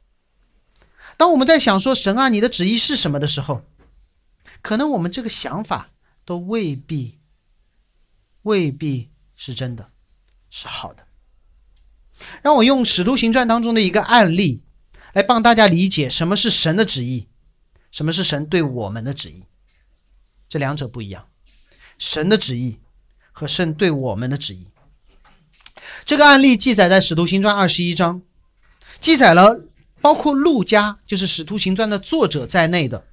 [1.18, 3.62] 当我们在想说神啊，你的旨意是什么的时候，
[4.62, 5.90] 可能我们这个想法
[6.24, 7.18] 都未必
[8.42, 9.90] 未必是真的，
[10.48, 11.06] 是好的。
[12.40, 14.62] 让我用《使徒行传》当中的一个案例
[15.12, 17.28] 来帮大家理解什么是神的旨意，
[17.90, 19.44] 什么是神对我们的旨意，
[20.48, 21.28] 这两者不一样。
[21.98, 22.78] 神的旨意
[23.30, 24.66] 和神对我们的旨意，
[26.04, 28.22] 这个案例记载在《使徒行传》二十一章，
[29.00, 29.62] 记载了
[30.00, 33.06] 包括路加，就是《使徒行传》的作者在内的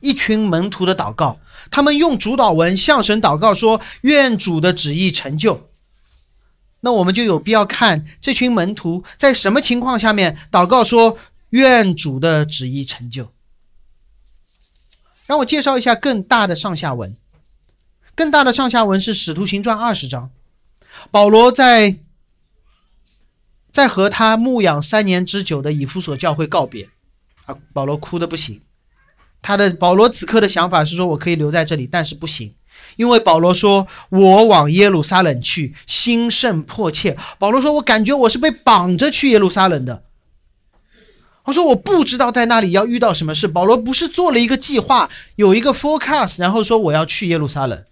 [0.00, 1.38] 一群门徒的祷告。
[1.70, 5.70] 他们用主导文向神祷告说：“愿主的旨意成就。”
[6.84, 11.16] 那我们就有必要看这群门徒在什么情况下面祷告说
[11.50, 13.32] ：“愿主的旨意成就。”
[15.26, 17.16] 让我介绍一下更大的上下文。
[18.14, 20.30] 更大的上下文是《使徒行传》二十章，
[21.10, 21.96] 保罗在
[23.70, 26.90] 在和他牧养三年之久的以弗所教会告别，
[27.46, 28.60] 啊，保罗哭的不行。
[29.40, 32.54] 他的保罗此刻的想法是说：“我可以留在这里，但是不行，
[32.96, 40.04] 因为保罗说我往耶路撒冷去，心甚迫切。”保罗说：“我感觉我是被绑着去耶路撒冷的。”
[41.44, 47.82] 他说：“我不知道在那里要遇到什么事。”保罗不是做了一个计划，有一个 forecast，然后说我要去耶路撒冷。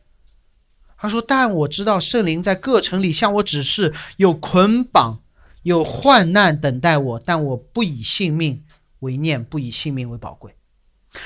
[1.03, 5.21] 他说：“但我知道圣灵在各城里向我指示，有捆绑，
[5.63, 8.63] 有患难等待我，但我不以性命
[8.99, 10.55] 为念，不以性命为宝贵。”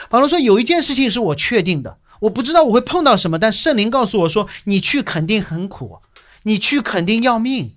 [0.08, 5.98] 保罗说：“有一件事情是我确定的，我不知道我会碰到什么，但圣灵告诉我说，你去肯定很苦，
[6.44, 7.74] 你去肯定要命。”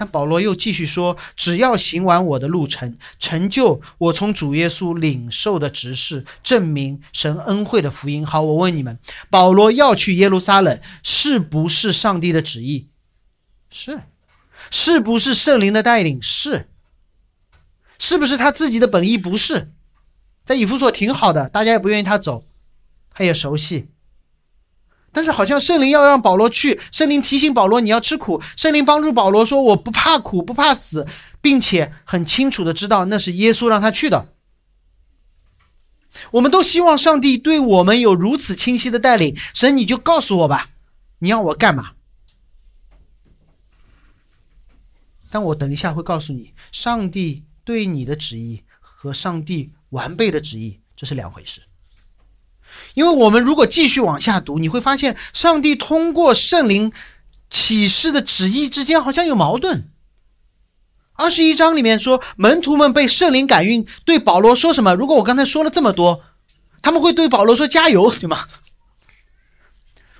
[0.00, 12.88] 但保罗又继续说：“只要行完我的路程，成就我从主耶稣领受的职事，证明神恩惠的福音。”好，我问你们，保罗要去耶路撒冷，是不是上帝的旨意？
[13.70, 14.00] 是，
[14.70, 16.18] 是不是圣灵的带领？
[16.22, 16.70] 是，
[17.98, 19.18] 是不是他自己的本意？
[19.18, 19.70] 不是，
[20.46, 22.46] 在以弗所挺好的，大家也不愿意他走，
[23.12, 23.90] 他也熟悉。
[25.12, 31.06] 但是好像圣灵要让保罗去，圣灵提醒保罗你要吃苦，圣灵帮助保罗说我不怕苦不怕死，
[31.40, 34.28] 并且很清楚的知道那是耶稣让他去的。
[36.32, 39.36] 我们都希望上帝对我们有如此清晰的带领。
[39.54, 40.70] 神，你就告诉我吧，
[41.20, 41.92] 你要我干嘛？
[45.30, 51.62] 但我等一下会告诉你，上帝对你的旨意和上帝完备的旨意这是两回事。
[52.94, 56.92] 因为我们如果继续往下读，你会发现上帝通过圣灵
[57.48, 59.88] 启示的旨意之间好像有矛盾。
[61.14, 64.94] 二十一章里面说，门徒们被圣灵感应，对保罗说什么？
[64.94, 66.22] 如果我刚才说了这么多，
[66.82, 68.46] 他们会对保罗说加油，对吗？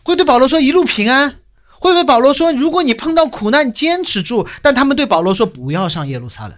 [0.02, 1.36] 会对保罗说一路平安。
[1.82, 6.54] 会对保罗说：“如果你碰到苦难，坚持住。”但他们对保罗说：“不要上耶路撒冷。”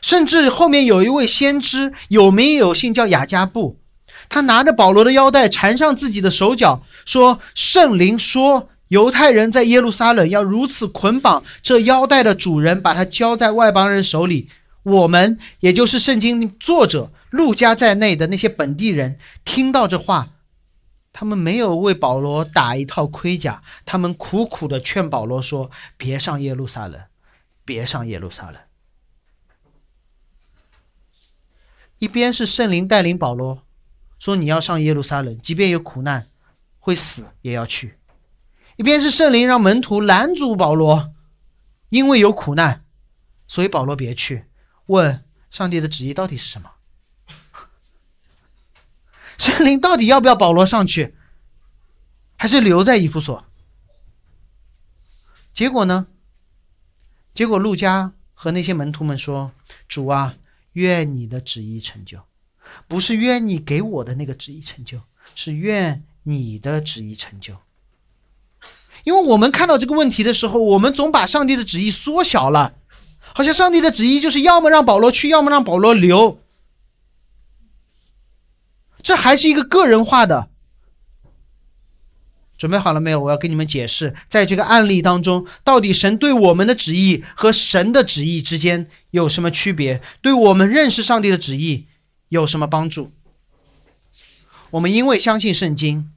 [0.00, 3.79] 甚至后面有一位先知有名有姓，叫雅加布，
[4.30, 14.48] 他拿着保罗的腰带缠上自己的手脚，说：“圣灵说，犹太人在耶路撒冷要如此捆绑这腰带的主人，把他交在外邦人手里。
[14.84, 20.30] 我们，也就是圣经作者路加在内的那些本地人，听到这话。”
[21.12, 27.00] 他们没有为保罗打一套盔甲，他们苦苦的劝保罗说：“别上耶路撒冷，
[27.64, 28.60] 别上耶路撒冷。”
[31.98, 33.64] 一边是圣灵带领保罗
[34.20, 36.28] 说：“你要上耶路撒冷，即便有苦难，
[36.78, 37.98] 会死也要去。”
[38.76, 41.12] 一边是圣灵让门徒拦阻保罗，
[41.88, 42.84] 因为有苦难，
[43.48, 44.44] 所以保罗别去。
[44.86, 46.70] 问上帝的旨意到底是什么？
[49.36, 51.16] 圣灵到底要不要保罗上去，
[52.36, 53.44] 还是留在以弗所？
[55.52, 56.06] 结果呢？
[57.32, 59.52] 结果路加和那些门徒们说
[59.88, 60.36] ：“主啊，
[60.72, 62.22] 愿你的旨意成就，
[62.88, 65.00] 不是愿你给我的那个旨意成就，
[65.34, 67.56] 是愿你的旨意成就。”
[69.04, 72.74] 因为我们看到这个问题的时候，我们总把上帝的旨意缩小了，
[73.32, 76.38] 好像上帝的旨意就是要么让保罗去，要么让保罗留。
[79.02, 80.50] 这还是一个个人化的。
[82.58, 83.20] 准备好了没有？
[83.20, 90.02] 我要跟你们解释，在这个案例当中，到底神对我们的旨意和神的旨意之间有什么区别？
[90.20, 91.86] 对我们认识上帝的旨意
[92.30, 93.12] 有什么帮助？
[94.70, 96.10] 我们因为相信圣经，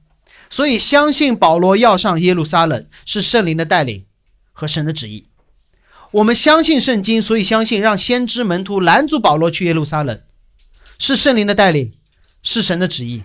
[0.48, 4.06] 所以相信保罗要上耶路撒冷是圣灵的带领
[4.52, 5.28] 和神的旨意。
[6.12, 10.22] 我们相信圣经，所以相信让先知门徒拦阻保罗去耶路撒冷
[10.98, 11.92] 是圣灵的带领。
[12.46, 13.24] 是神的旨意，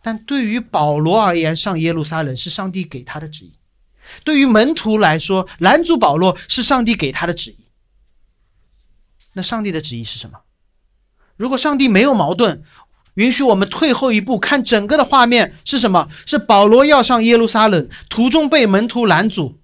[0.00, 3.50] 但对于保罗而言，上耶路撒冷是上帝给他的旨意；
[4.22, 7.56] 对于门徒来说，拦阻保罗是上帝给他的旨意。
[9.32, 10.42] 那上帝的旨意是什么？
[11.36, 12.62] 如果上帝没有矛盾，
[13.14, 16.08] 允许我们退后一步，看整个的画面是什么？
[16.26, 19.58] 是保罗要上耶路撒冷，途中被门徒拦阻，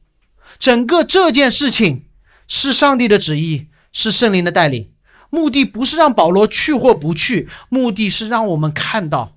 [0.59, 2.05] 整个这件事情
[2.47, 4.91] 是上帝的旨意，是圣灵的带领。
[5.31, 9.37] 目的不是让保罗去或不去，目的是让我们看到，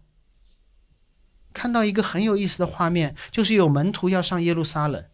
[1.53, 5.05] 看到一个很有意思的画面，就是有门徒要上耶路撒冷，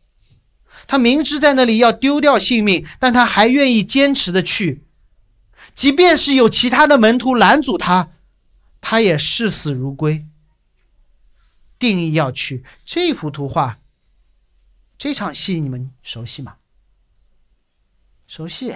[0.87, 4.83] 他明知在那里要丢掉性命，但他还愿意坚持的去，
[5.79, 8.11] 即便是有其他的门徒拦阻他，
[8.81, 10.25] 他也视死如归，
[11.79, 12.65] 定义要去。
[12.85, 13.79] 这幅图画，
[14.97, 16.57] 这场戏你们熟悉吗？
[18.27, 18.75] 熟悉。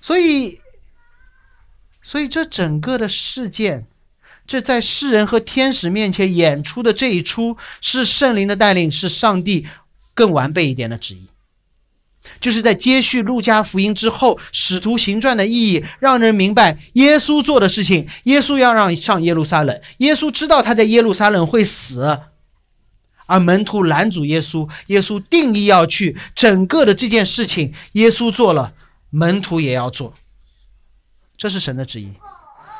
[0.00, 0.60] 所以，
[2.00, 3.88] 所以这整个的事件，
[4.46, 9.66] 这在世人和天使面前演出的这一出，是圣灵的带领，是上帝
[10.14, 11.26] 更完备一点的旨意。
[12.40, 18.08] 就是在接续路加福音之后，使徒行传的意义，让人明白耶稣做的事情。
[18.24, 22.20] 耶稣要让上耶路撒冷，耶稣知道他在耶路撒冷会死，
[23.26, 26.16] 而门徒拦阻耶稣，耶稣定义要去。
[26.34, 28.74] 整个的这件事情，耶稣做了。
[29.14, 30.14] 门徒也要做，
[31.36, 32.14] 这是神的旨意。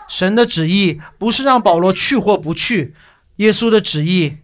[0.09, 2.95] 神的旨意不是让保罗去或不去，
[3.37, 4.39] 耶稣的旨意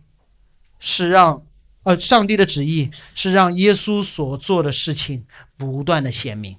[0.79, 1.43] 是让，
[1.85, 6.59] 呃，上帝的旨意是让耶稣所做的事情不断的显明，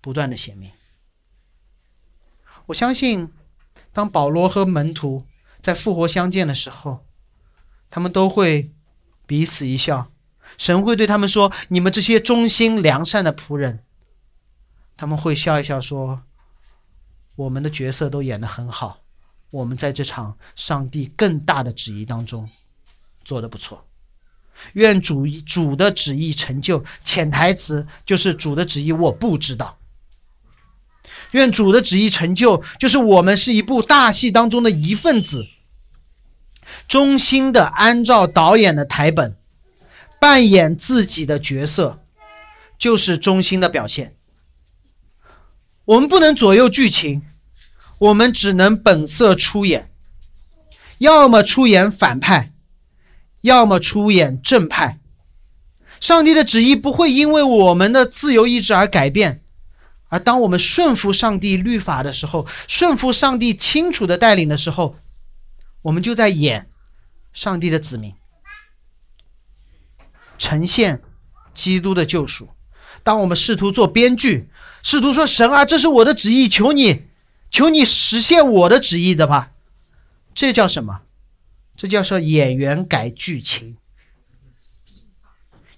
[0.00, 0.70] 不断的显明。
[2.66, 3.28] 我相信，
[3.92, 5.24] 当保罗和门徒
[5.60, 7.04] 在复活相见的时候，
[7.90, 8.72] 他们都会
[9.26, 10.12] 彼此一笑。
[10.56, 13.84] 神会对他们说：“你们这些忠心良善的仆人。”
[14.96, 16.22] 他们会笑一笑说
[17.34, 19.00] ：“我们的角色都演得很好，
[19.50, 22.48] 我们在这场上帝更大的旨意当中
[23.26, 23.86] 做的不错。
[24.72, 26.82] 愿主主的旨意成就。
[27.04, 29.76] 潜台词就是主的旨意我不知道。
[31.32, 35.46] 愿主的旨意成就，就是我们是一部大戏当中的一份子，
[36.88, 39.36] 忠心的按照导演的台本。”
[40.18, 42.02] 扮演自己的角色，
[42.78, 44.16] 就是忠心的表现。
[45.84, 47.22] 我们不能左右剧情，
[47.98, 49.92] 我们只能本色出演，
[50.98, 52.50] 要么出演反派，
[53.46, 54.98] 要么出演正派。
[55.98, 59.42] 上帝的旨意不会因为我们的自由意志而改变，
[60.08, 64.96] 而当我们顺服上帝律法的时候，顺服上帝清楚的带领的时候，
[65.82, 66.68] 我们就在演
[67.32, 68.12] 上帝的子民，
[70.36, 71.00] 呈现
[71.54, 72.50] 基督的救赎。
[73.02, 74.50] 当我们试图做编剧，
[74.82, 77.04] 试图说神啊，这是我的旨意，求你，
[77.50, 79.52] 求你实现我的旨意的吧，
[80.34, 81.00] 这叫什么？
[81.76, 83.76] 这叫做演员改剧情。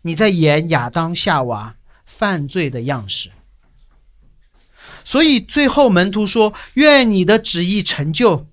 [0.02, 3.30] 你在演亚当夏娃犯罪的样式。
[5.04, 8.46] 所以最后门徒说：“愿你的旨意成就。”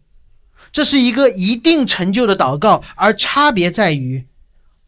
[0.72, 4.26] 这是一个一定成就的祷告，而差别在于，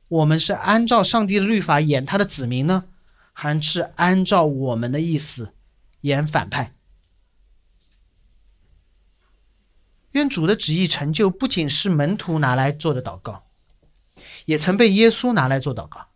[0.09, 2.85] 我们是按照上帝的律法演他的子民呢？
[3.33, 5.53] 还是按照我们的意思
[6.01, 6.73] 演反派。
[10.17, 13.43] 愿主的旨意成就，不仅是门徒拿来做的祷告，
[14.45, 16.07] 也曾被耶稣拿来做祷告。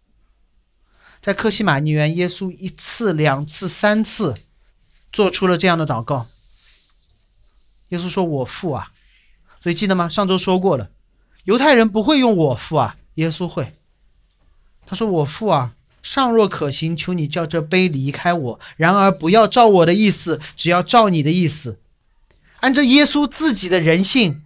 [1.22, 4.34] 在克西马尼园，耶稣一次、两次、三次
[5.12, 6.26] 做出了这样的祷告。
[7.89, 8.91] 耶稣说：“我父啊！”
[9.62, 10.10] 所以记得吗？
[10.10, 10.89] 上周说过了，
[11.43, 13.74] 犹太人不会用我父啊，耶稣会。
[14.88, 18.60] 他说：“我父啊！”尚若可行，求你叫这杯离开我。
[18.76, 21.80] 然而不要照我的意思，只要照你的意思。
[22.62, 24.43] 按照耶稣自己的人性，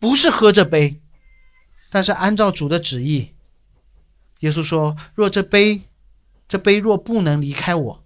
[0.00, 1.00] 不是喝这杯，
[1.90, 3.30] 但是按照主的旨意。
[4.40, 5.82] 耶稣说：“若这杯，
[6.48, 8.04] 这杯若不能离开我，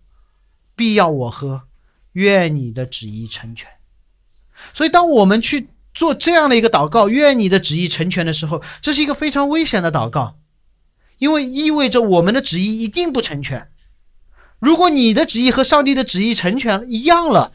[0.77, 1.65] 必要我喝。
[2.13, 3.69] 愿你的旨意成全。”
[4.75, 10.39] 所以，当我们去做这样的一个祷告，“愿你的旨意成全”的时候，这是一个非常危险的祷告。
[11.19, 13.71] 因为意味着我们的旨意一定不成全。
[14.61, 17.53] 如果你的旨意和上帝的旨意成全一样了，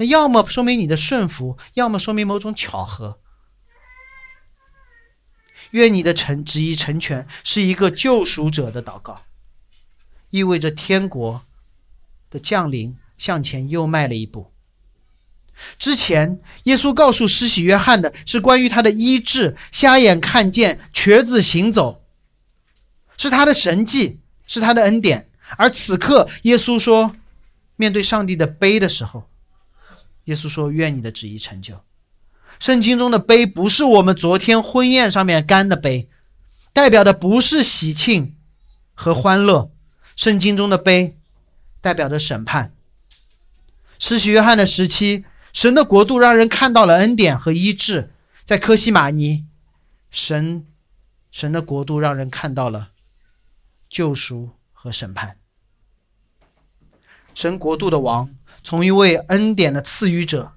[0.00, 3.20] 那要么说明你的顺服，要么说明某种巧合。
[5.72, 9.24] 愿你的成旨意成全是一个救赎者的祷告，
[10.30, 11.42] 意味着天国
[12.30, 14.50] 的降临向前又迈了一步。
[15.78, 22.02] 之前耶稣告诉施洗约翰的是关于他的医治，瞎眼看见，瘸子行走。
[23.18, 25.28] 是他的神迹，是他的恩典。
[25.58, 27.14] 而此刻，耶稣说
[27.76, 29.28] ：“面对上帝的悲的时候，
[30.30, 31.84] 耶稣说：‘愿你的旨意成就。’
[32.58, 36.08] 圣经中的杯不是我们昨天婚宴上面干的杯，
[36.72, 38.36] 代表的不是喜庆
[38.94, 39.70] 和欢乐。
[40.16, 41.18] 圣经中的杯
[41.80, 42.74] 代表着审判。
[43.98, 48.10] 施洗约翰的时期，神的国度让人看到了恩典和医治；
[48.44, 49.46] 在科西玛尼，
[50.10, 50.66] 神
[51.30, 52.92] 神的国度让人看到了。”
[53.90, 55.38] 救赎和审判，
[57.34, 58.30] 神国度的王
[58.62, 60.52] 从一位恩典的赐予者，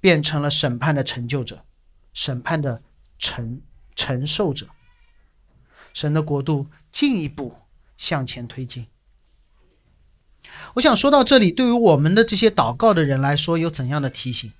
[0.00, 1.64] 变成了审判的成就者，
[2.12, 2.82] 审判的
[3.18, 3.60] 承
[3.94, 4.68] 承受者。
[5.92, 7.56] 神的国度进一步
[7.96, 8.86] 向前推进。
[10.74, 14.52] 我想说到这里，对于我们的这些祷告的人来说，有怎样的提醒？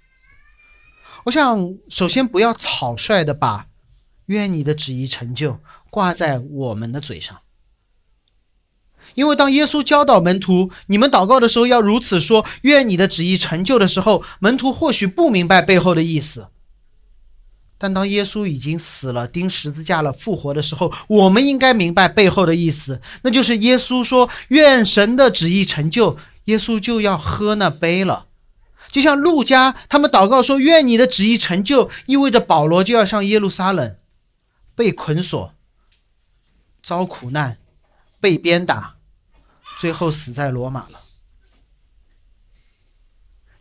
[1.25, 3.69] 我想首先不要草率的把
[4.27, 7.41] “愿你的旨意成就”挂在我们的嘴上。
[9.15, 16.49] 因为当耶稣教导门徒，你们祷告的时候要如此说：“愿你的旨意成就”的时候，门徒或许不明白背后的意思。
[17.79, 28.27] 但当耶稣已经死了、钉十字架了、复活的时候，我们应该明白背后的意思，那就是耶稣说：“愿神的旨意成就”，耶稣就要喝那杯了。
[28.91, 33.97] 就像路加他们祷告说：“愿你的旨意成就”，意味着保罗就要上耶路撒冷，
[34.77, 35.53] 被捆锁、
[36.83, 37.59] 遭苦难、
[38.21, 38.95] 被鞭打。
[39.83, 41.01] 最后死在罗马了。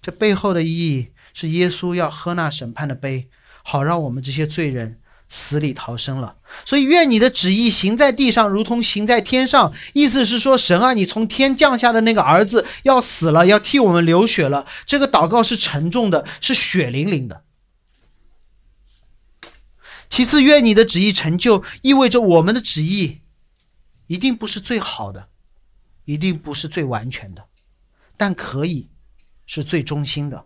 [0.03, 3.27] 这背后的意义是，耶稣要喝那审判的杯，
[3.63, 6.37] 好让我们这些罪人死里逃生了。
[6.63, 9.73] 所以，愿你的旨意行在地上，如同行在天上。
[9.93, 14.67] 意思是说，神啊，你从天降下的那个儿子要死了，要替我们流血了。
[14.85, 17.41] 这个祷告是沉重的，是血淋淋的。
[20.07, 23.21] 其次，愿你的旨意成就，意味着我们的旨意
[24.05, 25.29] 一定不是最好的。
[26.11, 27.45] 一定不是最完全的，
[28.17, 28.89] 但可以
[29.45, 30.45] 是最忠心的。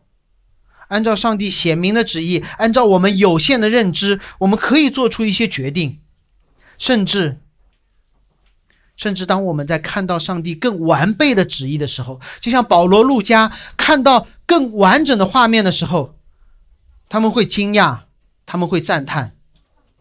[0.90, 6.00] 按照上帝显明的旨意，按照我们有限的认知，我们可以做出一些决定，
[6.78, 7.42] 甚至，
[8.96, 16.20] 甚至当我们在看到上帝更完备的旨意的时候，就像保罗、路加看到更完整的画面的时候，
[17.10, 18.02] 他们会惊讶，
[18.46, 19.36] 他们会赞叹，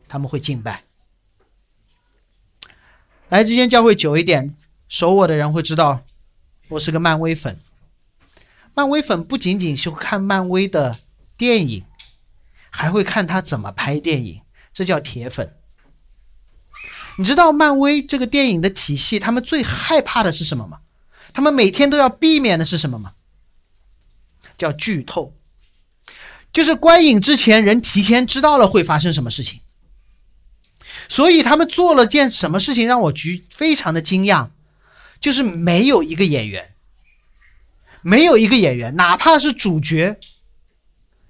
[0.07, 0.85] 他们会敬拜。
[3.31, 4.55] 来之间教会久一点。
[4.97, 6.05] 熟我的人会知道，
[6.69, 7.59] 我是个漫威粉。
[8.75, 10.97] 漫威粉不仅仅是看漫威的
[11.37, 11.85] 电影，
[12.71, 14.43] 还会看他怎么拍电影，
[14.73, 15.57] 这叫铁粉。
[17.19, 20.79] 你知道漫威这个电影的体系，他们最害怕的是什么吗？
[21.33, 23.15] 他们每天都要避免的是什么吗？
[24.57, 25.35] 叫剧透，
[26.53, 29.61] 就是观影之前人提前知道了会发生什么事情。
[31.09, 34.51] 所以他们做了件什么事情让我局非常的惊讶，
[35.25, 36.75] 就是没有一个演员，
[38.03, 40.21] 没有一个演员，哪怕是主角，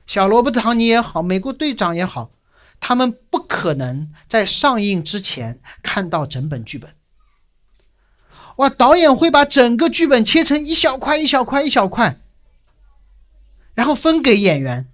[0.04, 2.32] 小罗伯特·唐尼也好，美国队长也好。
[2.80, 6.92] 他们不可能在上映之前看到整本剧本。
[8.56, 12.18] 哇，导演会把整个剧本切成一小块、一小块、一小块，
[13.74, 14.88] 然后分给演员，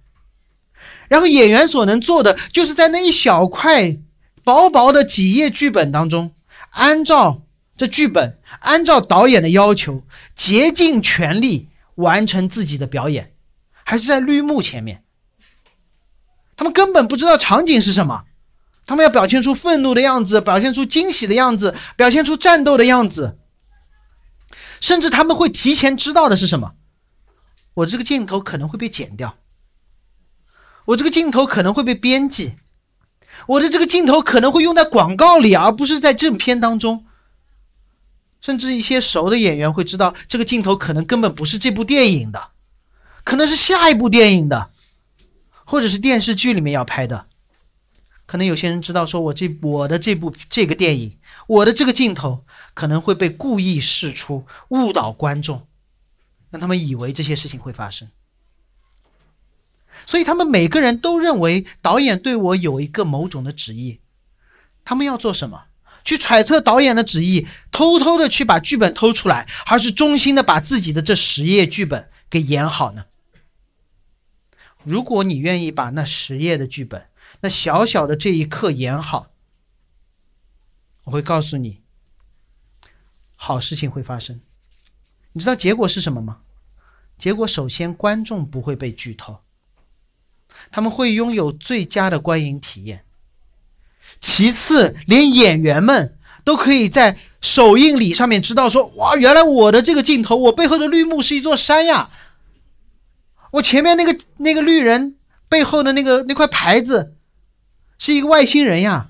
[1.09, 3.97] 然后演员所能做的就是在那一小块
[4.43, 6.35] 薄薄的几页剧本当中，
[6.69, 7.41] 按照
[7.81, 10.03] 这剧本，按照导演的要求，
[10.35, 13.33] 竭尽全力完成自己的表演，
[13.83, 15.03] 还是在绿幕前面。
[16.55, 18.25] 他们根本不知道场景是什么，
[18.85, 23.39] 他们要表现出愤怒的样子，表现出惊喜的样子，表现出战斗的样子，
[24.79, 26.73] 甚至他们会提前知道的是什么？
[27.73, 29.37] 我这个镜头可能会被剪掉，
[30.85, 32.57] 我这个镜头可能会被编辑，
[33.47, 37.07] 我的这个镜头可能会用在广告里，而不是在正片当中。
[38.41, 42.49] 甚至一些熟的演员会知道，这个镜头可能根本不是这部电影的，
[43.23, 44.69] 可能是下一部电影的。
[45.63, 47.27] 或者是电视剧里面要拍的，
[48.25, 51.17] 可能有些人知道，说我这我的这部这个电影，
[51.47, 55.65] 我的这个镜头可能会被故意释出，误导观众，
[56.49, 58.09] 让他们以为这些事情会发生。
[60.05, 64.01] 所以他们每个人都认为导演对我有一个某种的旨意，
[64.83, 65.63] 他们要做什么？
[66.03, 73.05] 去揣测导演的旨意，偷偷的去把剧本偷出来，还是忠心的把自己的这十页剧本给演好呢？
[74.83, 77.07] 如果你愿意把那十页的剧本，
[77.41, 79.31] 那小小的这一刻演好，
[81.03, 81.81] 我会告诉你，
[83.35, 84.41] 好事情会发生。
[85.33, 86.39] 你知道结果是什么吗？
[87.17, 89.41] 结果首先观众不会被剧透，
[90.71, 93.05] 他们会拥有最佳的观影体验。
[94.21, 102.11] 其次，连演员们都可以在首映礼上面知道说：哇，原来我的这个镜头，我背后的绿幕是一座山呀。
[103.53, 105.17] 我前面那个那个绿人
[105.49, 107.15] 背后的那个那块牌子，
[107.97, 109.09] 是一个外星人呀。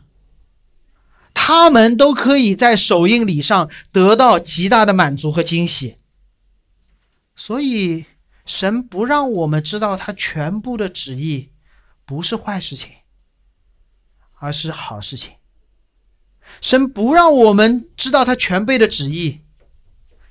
[1.34, 5.97] 他们都可以在首映礼上得到极大的满足和惊喜。
[7.36, 8.05] 所以，
[8.45, 11.49] 神不让我们知道他全部的旨意，
[12.05, 12.89] 不是坏事情，
[14.42, 15.36] 而是好事情。
[16.60, 19.42] 神不让我们知道他全备的旨意，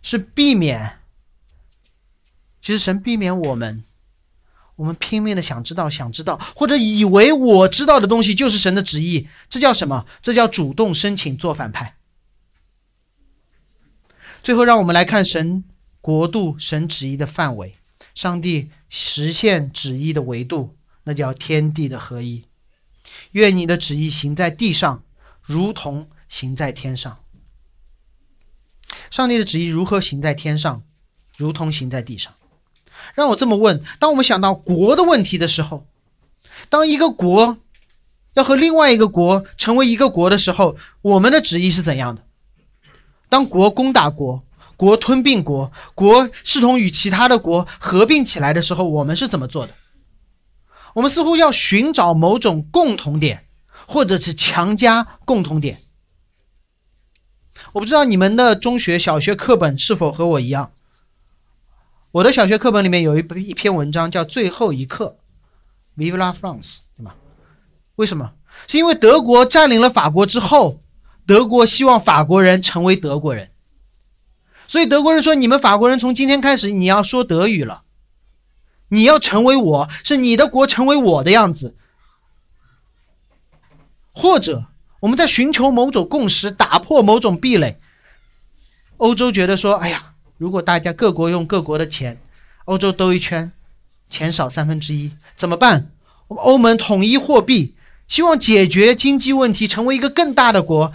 [0.03, 0.99] 是避免。
[2.61, 3.85] 其实，神避免我们。
[4.77, 10.07] 我们拼命的想知道，想知道，或者以为我知道的东西就是神的旨意，这叫什么？
[10.21, 11.97] 这叫主动申请做反派。
[14.43, 15.65] 最后，让我们来看神
[16.01, 17.77] 国度、神旨意的范围，
[18.15, 22.47] 上帝实现旨意的维度，那叫天地的合一。
[23.33, 25.03] 愿你的旨意行在地上，
[25.43, 27.19] 如同行在天上。
[29.11, 30.83] 上帝的旨意如何行在天上，
[31.37, 32.33] 如同行在地上？
[33.15, 35.87] 让我这么问：当我们想到国的问题的时候，
[36.69, 37.59] 当一个国
[38.35, 42.25] 要和另外一个国成为一个国的时候，我们的旨意是怎样的？
[43.29, 44.45] 当国攻打国，
[44.77, 49.75] 国吞并国，国视同与其他的国合并起来的时候，我们是怎么做的？
[50.95, 53.45] 我们似乎要寻找某种共同点，
[53.87, 55.81] 或者是强加共同点。
[57.73, 60.73] 我不知道你们的中学、小学课本是否和我一样。
[62.13, 65.19] 我的小学课本里面有一一篇文章叫《最后一课》
[66.01, 67.15] ，Vive la France，对吧？
[67.95, 68.33] 为什么？
[68.67, 70.83] 是因为德国占领了法国之后，
[71.25, 73.51] 德国希望法国人成为德国人，
[74.67, 77.85] 所以德国人说：“你们法国人从今天开始你要说德语了，
[78.91, 81.75] 你要成为我，是你的国成为我的样子。”
[84.13, 84.67] 或者
[85.01, 87.81] 我们在寻求某种共识，打破某种壁垒。
[88.99, 90.07] 欧洲觉得说：“哎呀。”
[90.41, 92.19] 如果大家各国用各国的钱，
[92.65, 93.53] 欧洲兜一圈，
[94.09, 95.91] 钱少三分之一，怎么办？
[96.29, 97.75] 我们欧盟统一货币，
[98.09, 100.95] 希望解决经济问题，成为一个更大的国，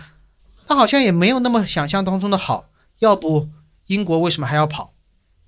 [0.68, 2.70] 那好像也没有那么想象当中的好。
[2.98, 3.50] 要不
[3.86, 4.96] 英国为什么还要跑？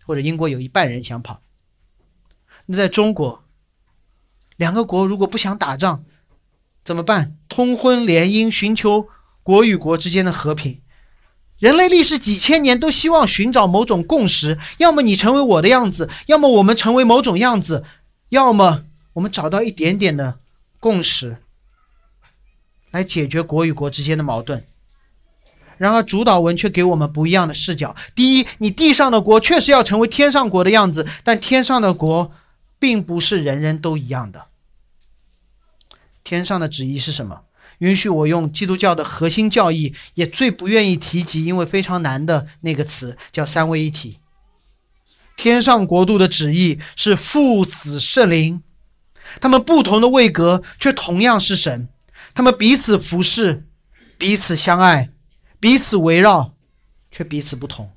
[0.06, 1.41] 或者英国有一半人想跑？
[2.68, 3.43] 那在中国，
[4.55, 6.03] 两个国如果不想打仗，
[6.84, 7.36] 怎么办？
[7.49, 9.07] 通婚联姻，寻求
[9.41, 10.82] 国与国之间的和平。
[11.59, 17.84] 人类历史几千年都希望寻找某种共识，要么你成为我的样子，要么我们成为某种样子，
[18.30, 20.38] 要么我们找到一点点的
[20.80, 21.38] 共识，
[22.91, 24.63] 来解决国与国之间的矛盾。
[25.78, 27.95] 然而，主导文却给我们不一样的视角。
[28.13, 32.32] 第一，你地上的国确实要成为天上国的样子，但天上的国
[32.80, 34.47] 并不是人人都一样的。
[36.23, 37.43] 天上的旨意是什么？
[37.80, 44.17] 允许我用基督教的核心教义，也最不愿意提及，因为非常难的那个词，叫三位一体。
[45.36, 48.63] 天上国度的旨意是父子圣灵，
[49.39, 51.88] 他们不同的位格，却同样是神，
[52.34, 53.67] 他们彼此服侍，
[54.17, 55.11] 彼此相爱，
[55.59, 56.55] 彼此围绕，
[57.11, 57.91] 却彼此不同。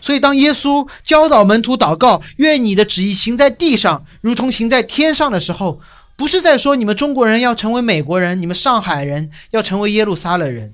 [0.00, 5.80] 所以，当耶稣教导门徒祷告，愿你的旨意行在地上，如同行在天上的时候。
[6.14, 10.72] 不是在说你们中国人要成为美国人，你们上海人要成为耶路撒冷人。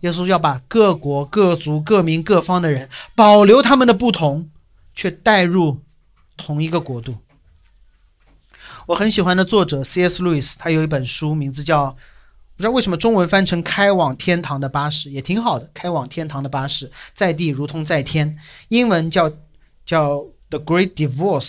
[0.00, 4.48] 耶稣要把各国、各族、各民、各方的人保留他们的不同，
[4.94, 5.80] 却带入
[6.36, 7.16] 同一个国度。
[8.86, 10.22] 我很喜欢的作者 C.S.
[10.22, 11.96] 路易斯，他有一本书，名字叫
[12.60, 18.38] 不知道为什么中文翻成《开往天堂的巴士》，也挺好的，《开往天堂的巴士》在地如同在天，
[18.68, 19.32] 英文叫
[19.86, 20.16] 叫
[20.50, 21.40] 《The Great Divorce》，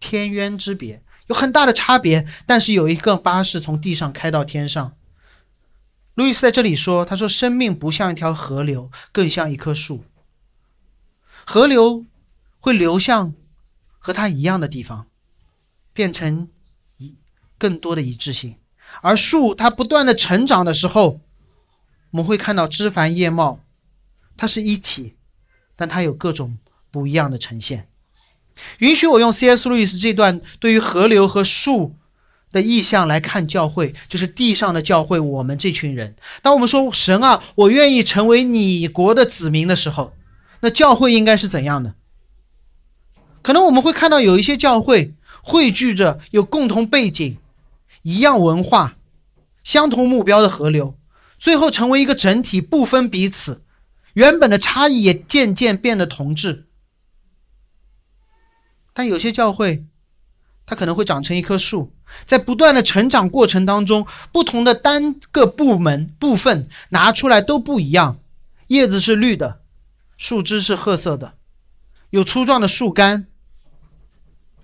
[0.00, 1.02] 天渊之别。
[1.26, 4.96] 有很大的差别，但是有一个巴士从地上开到天上。
[6.14, 10.06] 路易斯在这里说：“他说，生命不像一条河流，更像一棵树。
[11.44, 12.06] 河流
[12.58, 13.34] 会流向
[13.98, 15.08] 和它一样的地方，
[15.92, 16.48] 变成
[16.96, 17.18] 一
[17.58, 18.54] 更多的一致性；
[19.02, 21.20] 而树它不断的成长的时候，
[22.10, 23.60] 我们会看到枝繁叶茂，
[24.36, 25.14] 它是一体，
[25.76, 26.58] 但它有各种
[26.90, 27.88] 不一样的呈现。”
[28.78, 29.68] 允许我用 C.S.
[29.68, 31.96] 路易斯这段对于河流和树
[32.52, 35.18] 的意象来看教会，就是地上的教会。
[35.18, 40.14] 我们这群人，当我们说神啊，我愿意成为你国的子民的时候，
[40.60, 41.94] 那教会应该是怎样的？
[43.42, 47.36] 可能我们会看到有一些教会汇聚着有共同背景、
[48.04, 48.96] 一样文化、
[49.62, 50.98] 相同目标的河流，
[51.38, 53.64] 最后成为一个整体，不分彼此，
[54.12, 56.66] 原本的差异也渐渐变得同质。
[58.92, 59.84] 但有些教会，
[60.66, 61.92] 它可能会长成一棵树，
[62.24, 68.20] 在不断的成长过程当中，不同的单个部门部分拿出来都不一样，
[68.68, 69.62] 叶子是绿的，
[70.16, 71.34] 树枝是褐色的，
[72.10, 73.26] 有粗壮的树干，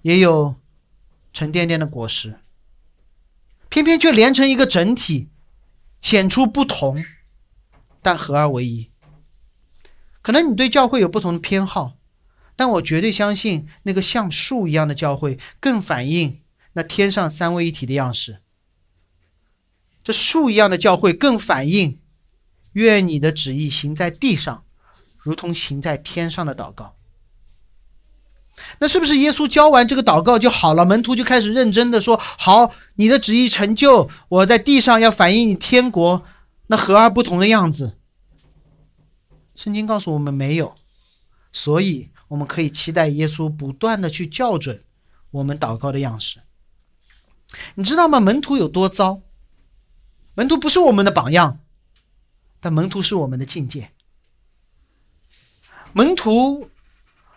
[0.02, 0.56] 也有
[1.32, 2.38] 沉甸甸的果实，
[3.70, 5.30] 偏偏却连成一个整体，
[6.02, 7.02] 显出不同，
[8.02, 8.90] 但合二为一。
[10.20, 11.94] 可能你对教会有不同的偏好。
[12.56, 16.42] 但我绝对相信，那个像树一样的教会更反映
[16.74, 18.42] 那天上三位一体的样式。
[20.04, 22.00] 这树一样的教会更反映
[22.72, 24.64] “愿你的旨意行在地上，
[25.16, 26.96] 如同行在天上的”祷告。
[28.78, 30.84] 那是不是耶稣教完这个祷告就好了？
[30.84, 36.24] 门徒就开始认真的说：“好，你的旨意成就，我在地上要反映你天国
[36.66, 37.96] 那和而不同的样子。”
[39.54, 40.74] 圣经告诉我们没有，
[41.52, 42.10] 所以。
[42.30, 44.84] 我们可以期待耶稣不断的去校准
[45.32, 46.38] 我们祷告的样式。
[47.74, 48.20] 你知道吗？
[48.20, 49.20] 门徒有多糟？
[50.36, 51.58] 门徒不是我们的榜样，
[52.60, 53.90] 但门徒是我们的境界。
[55.92, 56.70] 门徒，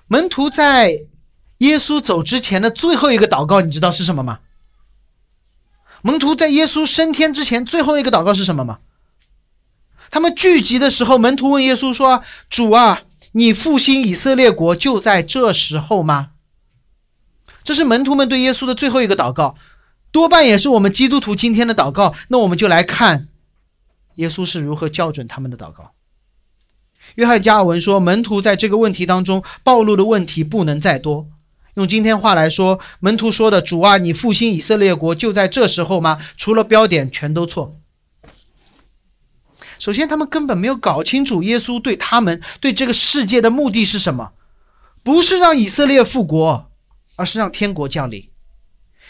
[0.06, 1.08] 门徒在
[1.64, 4.40] 耶稣走之前的最后一个祷告，你知道是什么吗？
[6.02, 8.80] 门徒在耶稣升天之前最后一个祷告是什么吗？
[10.10, 13.04] 他们聚集的时候，门徒问耶稣说：“主啊。”
[13.36, 16.34] 你复兴以色列国就在这时候吗？
[17.64, 19.56] 这是门徒们对耶稣的最后一个祷告，
[20.12, 22.14] 多半也是我们基督徒今天的祷告。
[22.28, 23.28] 那我们就来看
[24.18, 25.94] 耶稣是如何校准他们的祷告。
[27.16, 31.28] 约翰加尔文说，门徒在这个问题当中暴露的问题不能再多。
[31.76, 37.76] 用今天话来说，门徒说的“主啊，你复兴以色列国就在这时候吗？”除了标点，全都错。
[39.80, 44.34] 首先，他们根本没有搞清楚耶稣对他们、对这个世界的目的是什么，
[45.02, 46.70] 不是让以色列复国，
[47.16, 48.30] 而是让天国降临。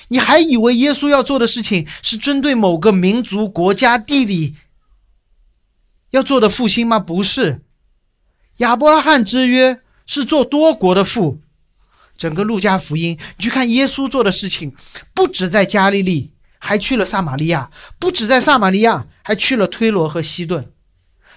[0.08, 4.56] 你还以为耶稣要做的事情是针对某个民族、国家、地理
[6.12, 6.98] 要做的复兴吗？
[6.98, 7.62] 不是，
[8.58, 11.42] 亚伯拉罕之约是做多国的父。
[12.18, 14.76] 整个路加福音，你去看耶稣做的事情，
[15.14, 16.32] 不止在加利利。
[16.66, 20.72] 还去了撒玛利亚，不止在撒玛利亚，还去了推罗和西顿。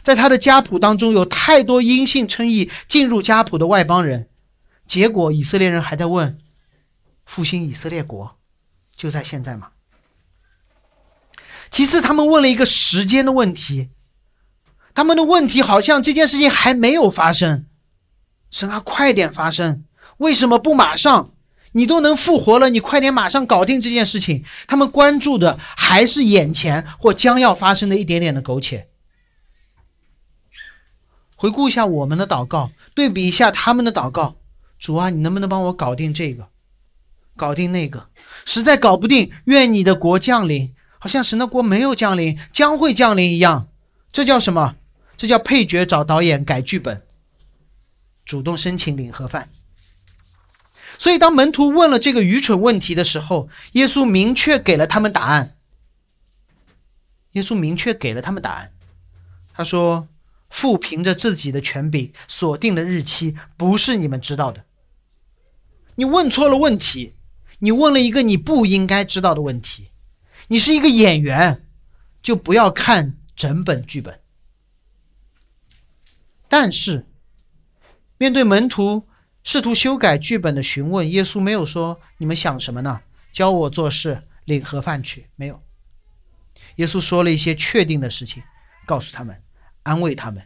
[0.00, 4.28] 在他的家谱当中，有太多因信称义进入家谱的外邦人。
[4.86, 6.38] 结果以色列人还在问：
[7.24, 8.36] 复兴以色列国
[8.96, 9.70] 就在现在吗？
[11.72, 13.88] 其次，他们问了一个时间的问题。
[14.94, 17.66] 他们的问题好像这件事情还没有发生。
[18.48, 19.82] 神啊，快点发生！
[20.18, 21.32] 为什么不马上？
[21.72, 24.42] 你都能复活了，你快点马上搞定这件事情。
[24.66, 28.88] 他们关注的还是眼前或将要发生的一点点的苟且。
[31.34, 34.36] 回顾一下我们的祷告，对比一下他们的祷告。
[34.78, 36.48] 主啊，你能不能帮我搞定这个，
[37.36, 38.08] 搞定那个？
[38.46, 40.74] 实在搞不定，愿你的国降临。
[40.98, 43.68] 好像神的国没有降临，将会降临一样。
[44.10, 44.76] 这叫什么？
[45.18, 47.02] 这叫配角找导演改剧本，
[48.24, 49.50] 主动申请领盒饭。
[50.98, 55.54] 所以，当门徒问了这个愚蠢问题的时候，耶稣明确给了他们答案。
[57.32, 58.72] 耶稣明确给了他们答案。
[59.52, 60.08] 他说
[60.48, 64.64] ：“父凭着自己的权柄锁定的日期，不是你们知道的。
[65.96, 67.12] 你问错了问题，
[67.58, 69.88] 你问了一个你不应该知道的问题。
[70.48, 71.62] 你是一个演员，
[72.22, 74.18] 就不要看整本剧本。
[76.48, 77.06] 但是，
[78.16, 79.06] 面对门徒。”
[79.46, 83.02] 试图修改剧本的询问，耶稣没有说：“你们想什么呢？
[83.32, 85.62] 教我做事，领盒饭去。”没有。
[86.74, 88.42] 耶稣说了一些确定的事情，
[88.84, 89.40] 告诉他们，
[89.84, 90.44] 安慰他们，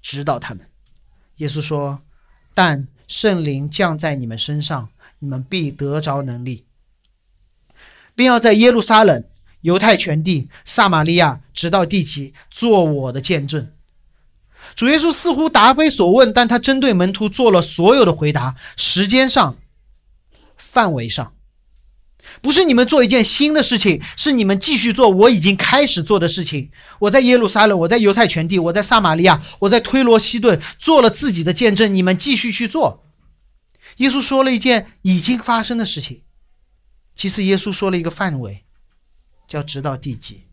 [0.00, 0.66] 指导他们。
[1.36, 2.00] 耶稣说
[2.54, 4.88] ：“但圣灵降在你们身上，
[5.18, 6.64] 你们必得着能力，
[8.14, 9.22] 并要在耶路撒冷、
[9.60, 13.70] 犹太全地、撒玛利亚，直到地极，做我的见证。”
[14.78, 18.54] 主耶稣似乎答非所问，但他针对门徒做了所有的回答。
[18.76, 19.56] 时间上、
[20.56, 21.34] 范围上，
[22.40, 26.70] 不是你们做一件新的事情，是你们继续做我已经开始做的事情。
[27.00, 31.92] 我在耶路撒冷，我在犹太全地，我在撒玛利亚，我在推罗西顿做了自己的见证。
[31.92, 33.02] 你们继续去做。
[33.96, 36.22] 耶稣说了一件已经发生的事情，
[37.16, 38.62] 其次耶稣说了一个范围，
[39.48, 40.44] 叫直到地极，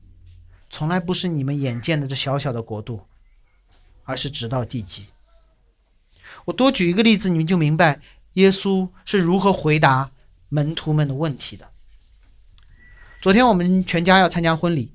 [0.72, 3.02] 从来不是你们眼见的这小小的国度。
[4.06, 5.08] 而是直到地极。
[6.46, 8.00] 我多举一个例子，你们就明白
[8.34, 10.12] 耶稣是如何回答
[10.50, 11.70] 门徒们的问题的。
[13.22, 14.92] 昨天我们全家要参加婚礼，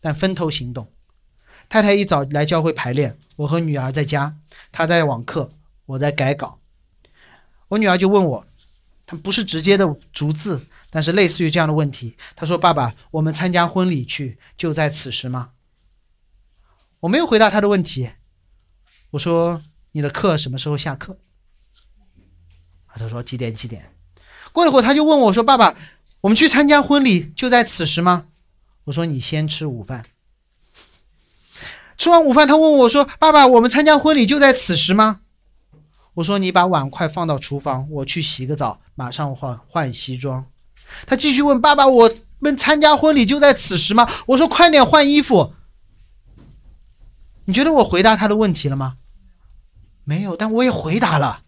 [0.00, 0.90] 但分头行动。
[1.68, 4.36] 太太一早来教会排练，我和女儿在家，
[4.72, 5.50] 她在网课，
[5.86, 6.58] 我在改稿。
[7.68, 8.46] 我女儿就问我，
[9.06, 12.16] 她不是直接的逐字，但是类似于这样的问题。
[12.36, 15.50] 她说：“爸爸，我们参加婚礼去就在此时吗？”
[17.00, 18.10] 我没有回答她的问题。
[19.14, 19.62] 我说
[19.92, 21.16] 你的课什么时候下课？
[22.96, 23.92] 他说几点几点。
[24.52, 25.76] 过了会儿他就问我说：“爸爸，
[26.22, 28.26] 我们去参加婚礼就在此时吗？”
[28.84, 30.04] 我说：“你先吃午饭。”
[31.96, 35.20] 吃完午饭，他问我说：“爸爸，我们参加婚礼就在此时吗？”
[36.14, 40.44] 我说：“你把碗筷放到厨房，我去洗个澡，马上换换西装。”
[41.06, 42.10] 他继续问：“爸爸，我
[42.40, 45.54] 们参加婚礼就在此时吗？”我说：“快点换衣服。”
[47.46, 48.96] 你觉得我回答他的问题了吗？
[50.04, 51.42] 没有，但我也回答了。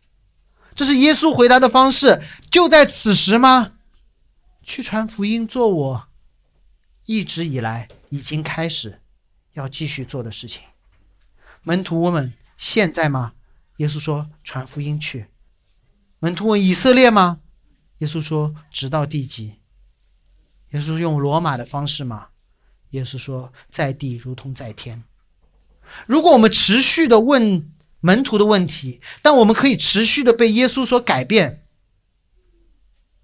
[0.74, 2.22] 这是耶稣回答的方式。
[2.50, 3.74] 就在此时吗？
[4.62, 6.08] 去传福音，做我
[7.04, 9.00] 一直以来已经开始
[9.52, 10.62] 要继续做的事情。
[11.62, 13.34] 门徒问：“现在吗？”
[13.78, 15.28] 耶稣说：“传福音去。”
[16.18, 17.40] 门徒问：“以色列吗？”
[17.98, 19.56] 耶稣说：“直到地极。”
[20.72, 22.28] 耶稣用罗马的方式吗？
[22.90, 25.04] 耶稣说：“在地如同在天。”
[26.06, 27.72] 如果我们持续的问，
[28.06, 31.64] 门徒的问题，但我们可以持续的被耶稣所改变。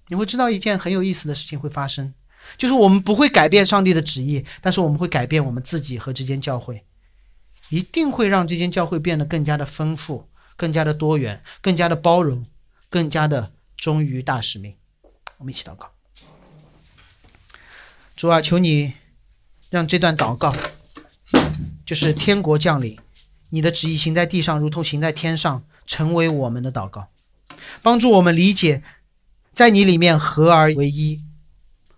[0.09, 2.13] 你会知道一件很有意思的事情会发生，
[2.59, 6.85] 就是我们不会改变上帝的旨意，但是我们会改变我们自己和这间教会，
[7.69, 12.45] 一定会让这间教会变得更加的丰富、更加的多元、更加的包容、
[12.91, 14.75] 更加的忠于大使命。
[15.39, 15.89] 我们一起祷告，
[18.17, 18.95] 主啊，求你
[19.71, 20.53] 让这段祷告
[21.87, 22.99] 就是天国降临。
[23.55, 27.09] 你的旨意行在地上，如同行在天上，成为我们的祷告，
[27.83, 28.83] 帮助我们理解，
[29.53, 31.21] 在你里面合而为一，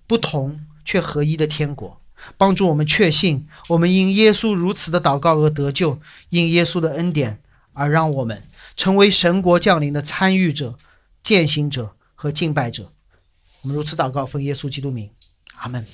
[0.08, 2.00] 不同却合一的天国，
[2.36, 6.00] 帮助我们确信，我们因耶稣如此的祷告而得救，
[6.30, 7.40] 因耶稣的恩典
[7.72, 8.42] 而让我们
[8.76, 10.76] 成为神国降临的参与者、
[11.22, 12.90] 践行者和敬拜者。
[13.62, 15.08] 我们如此祷告，奉耶稣基督名，
[15.54, 15.86] 阿门。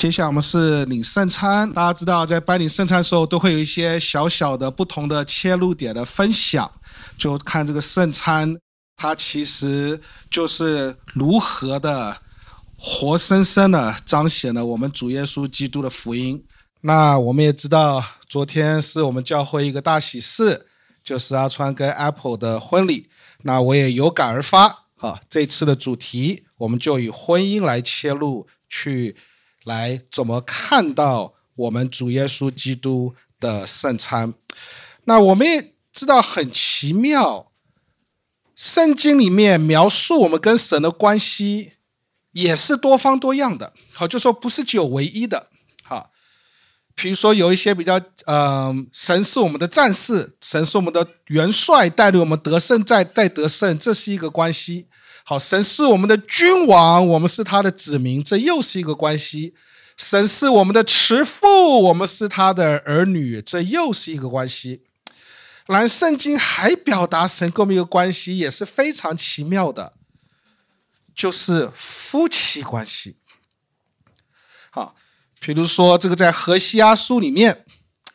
[0.00, 6.72] 接下来我们是领圣餐，大家知道在颁领圣餐的时候，都会有一些小小的不同的切入点的分享，
[7.18, 8.56] 就看这个圣餐，
[8.96, 12.16] 它其实就是如何的
[12.78, 16.42] 活生生的彰显了我们主耶稣基督的福音。
[16.80, 20.66] 那我们也知道，昨天是我们教会一个大喜事，
[21.04, 23.10] 就是阿川跟 Apple 的婚礼。
[23.42, 29.14] 那我也有感而发，好，这次的主题我们就以婚姻来切入去。
[29.64, 34.34] 来怎么看到我们主耶稣基督的圣餐。
[35.04, 37.50] 那我们也知道很奇妙，
[38.54, 41.72] 圣经里面描述我们跟神的关系
[42.32, 43.72] 也是多方多样的。
[43.92, 45.48] 好，就说不是只有唯一的。
[45.82, 46.10] 好，
[46.94, 54.86] 比如说有一些比较，嗯，神是我们的战士，神是我们的元帅，带领我们得胜，再再得胜，这是一个关系。
[55.30, 59.54] 好，神是我们的君王，我们是他的子民，这又是一个关系。
[59.96, 64.82] 神是我们的慈父，我们是他的儿女，这又是一个关系。
[65.66, 69.92] 然，圣经还表达神跟我们一个关系也是非常奇妙的，
[71.14, 73.16] 就是夫妻关系。
[74.70, 74.96] 好，
[75.38, 77.64] 比如说这个在何西阿书里面，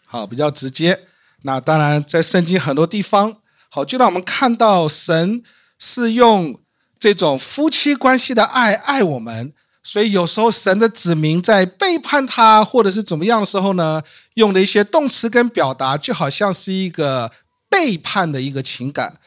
[0.03, 1.07] 好比较直接。
[1.43, 3.37] 那当然在圣经很多地方，
[3.69, 5.41] 好就让我们看到神
[5.79, 6.59] 是用
[6.97, 9.53] 这种夫妻关系的爱爱我们。
[9.83, 14.01] 所以有时候神的子民在背叛他或者是怎么样的时候呢，
[14.33, 17.31] 用的一些动词跟表达，就好像是一个
[17.69, 19.19] 背叛的一个情感。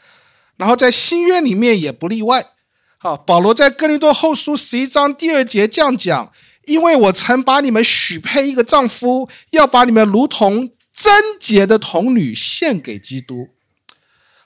[0.57, 2.45] 然后在新约里面也不例外。
[2.99, 6.33] 好，保罗在哥林多后书十一章第二节这样讲
[6.67, 13.51] ：“因为我曾把你们许配一个丈夫，要把你们如同贞洁的童女献给基督。”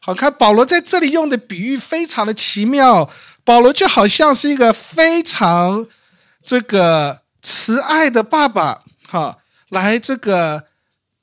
[0.05, 3.09] 好看，保罗在这里用的比喻非常的奇妙。
[3.45, 5.87] 保罗就好像是一个非常。
[6.45, 9.39] 这个慈爱的爸爸，哈，
[9.69, 10.65] 来这个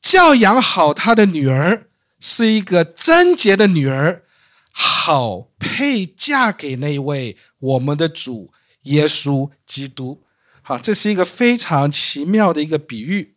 [0.01, 1.87] 教养好他的女儿，
[2.21, 4.23] 是一个贞洁的女儿，
[4.71, 8.53] 好配嫁给那位我们的主
[8.83, 10.23] 耶稣基督。
[10.61, 13.35] 好，这是一个非常奇妙的一个比喻。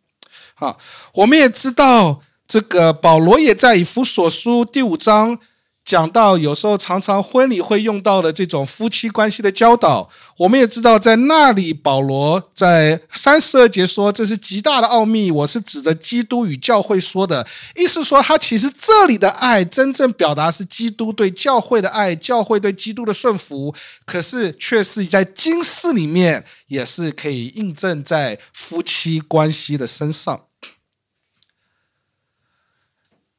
[0.55, 0.79] 好，
[1.15, 2.23] 我们也知道，
[2.53, 5.39] 这个保罗也在以弗所书第五章。
[5.85, 23.75] 讲到有时候常常婚礼会用到的这种夫妻关系的教导，我们也知道在那里保罗在三十二节说这是极大的奥秘，我是指着基督与教会说的，意思说他其实这里的爱真正表达是基督对教会的爱，教会对基督的顺服，
[24.05, 30.43] 可是却是在经世里面也是可以印证在夫妻关系的身上。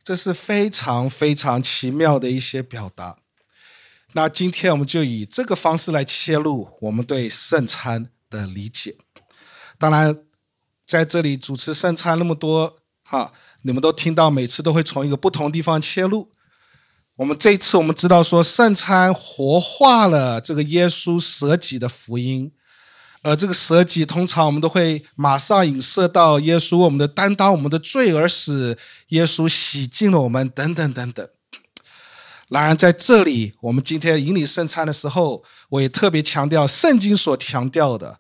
[0.04, 3.18] 这是非常非常奇妙的一些表达。
[4.12, 8.96] 那今天我们就以这个方式来切入我们对圣餐的理解。
[9.78, 10.16] 当然，
[10.86, 13.32] 在这里主持圣餐那么多哈，
[13.64, 16.30] 你们都听到，每次都会从一个不同地方切入。
[17.16, 22.52] 我们这一次我们知道说，圣餐活化了这个耶稣舍己的福音。
[23.24, 31.28] 而这个舍己，通常我们都会马上影射到耶稣，我们的担当，我们的罪而死，耶稣洗净了我们，等等等等。
[32.50, 38.20] 然而在这里，我们今天引领圣餐的时候，我也特别强调，圣经所强调的，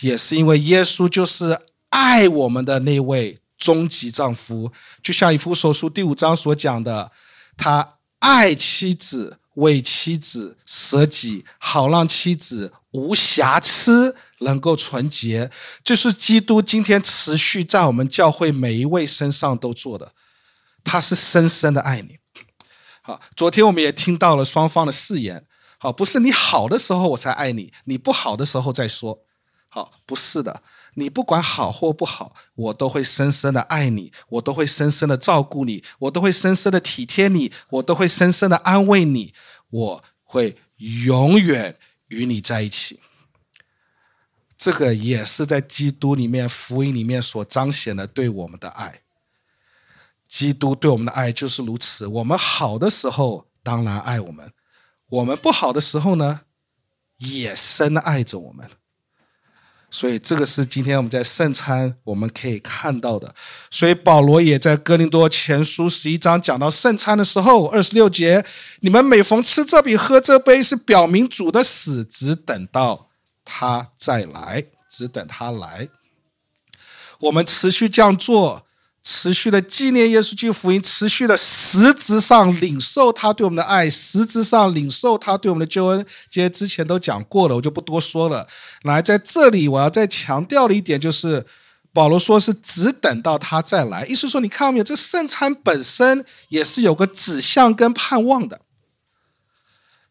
[0.00, 1.60] 也是因为耶稣就是
[1.90, 7.12] 爱我们的那位终极丈夫，就像以弗所书第五章所讲的，
[7.56, 9.38] 他爱妻子。
[9.56, 15.50] 为妻子舍己，好让妻子无瑕疵，能够纯洁，
[15.84, 20.12] 就是基督今天持续在我们教会每一位身上都做的。
[20.82, 22.16] 他是深深的爱你。
[23.02, 25.44] 好，昨天我们也听到了双方的誓言。
[25.78, 29.18] 好，不是你好的时候我才爱你，你不好的时候再说。
[29.68, 30.62] 好，不是的。
[30.94, 39.34] 你不管好或不好，我都会深深的爱你，我都会深深的照顾你，我都会深深的体贴你，我都会深深的安慰你，
[39.68, 41.76] 我会永远
[42.08, 43.00] 与你在一起。
[44.56, 49.02] 这个也是在基督里面福音里面所彰显的对我们的爱。
[50.26, 52.06] 基督对我们的爱就是如此。
[52.06, 54.52] 我们好的时候当然爱我们，
[55.08, 56.42] 我们不好的时候呢，
[57.18, 58.70] 也深爱着我们。
[59.96, 63.34] 所以这个是今天我们在圣餐我们可以看到的。
[63.70, 68.44] 所以保罗也在哥林多前书十一章讲到圣餐的时候，二十六节：
[68.80, 73.08] 你们每逢吃这饼、喝这杯，是表明主的死，只等到
[73.42, 75.88] 他再来，只等他来。
[77.20, 78.65] 我们持续这样做。
[79.08, 86.04] 持续的纪念耶稣基督福音，持续的实质上领受他对我们的爱，实质上领受他对我们的救恩。
[86.28, 88.48] 这些之前都讲过了，我就不多说了。
[88.82, 91.46] 来，在这里我要再强调的一点就是，
[91.92, 94.84] 保罗说是只等到他再来，意思说你看到没有？
[94.84, 98.62] 这圣餐本身也是有个指向跟盼望的。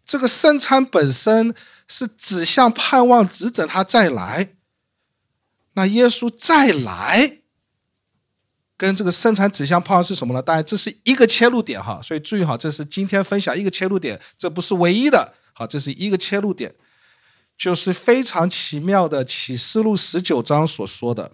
[0.06, 1.54] 这个圣餐本身
[1.90, 4.54] 是指向盼望，只等他再来。
[5.74, 7.40] 那耶稣再来。
[8.78, 10.42] 跟这个生产指向盼望是什么呢？
[10.42, 15.34] 当然这是一个切入点哈，所以注意好，这是今天分享一个切入点，这不是唯一的。
[15.54, 16.74] 好，这是一个切入点，
[17.58, 21.32] 就是非常奇妙的启示录十九章所说的。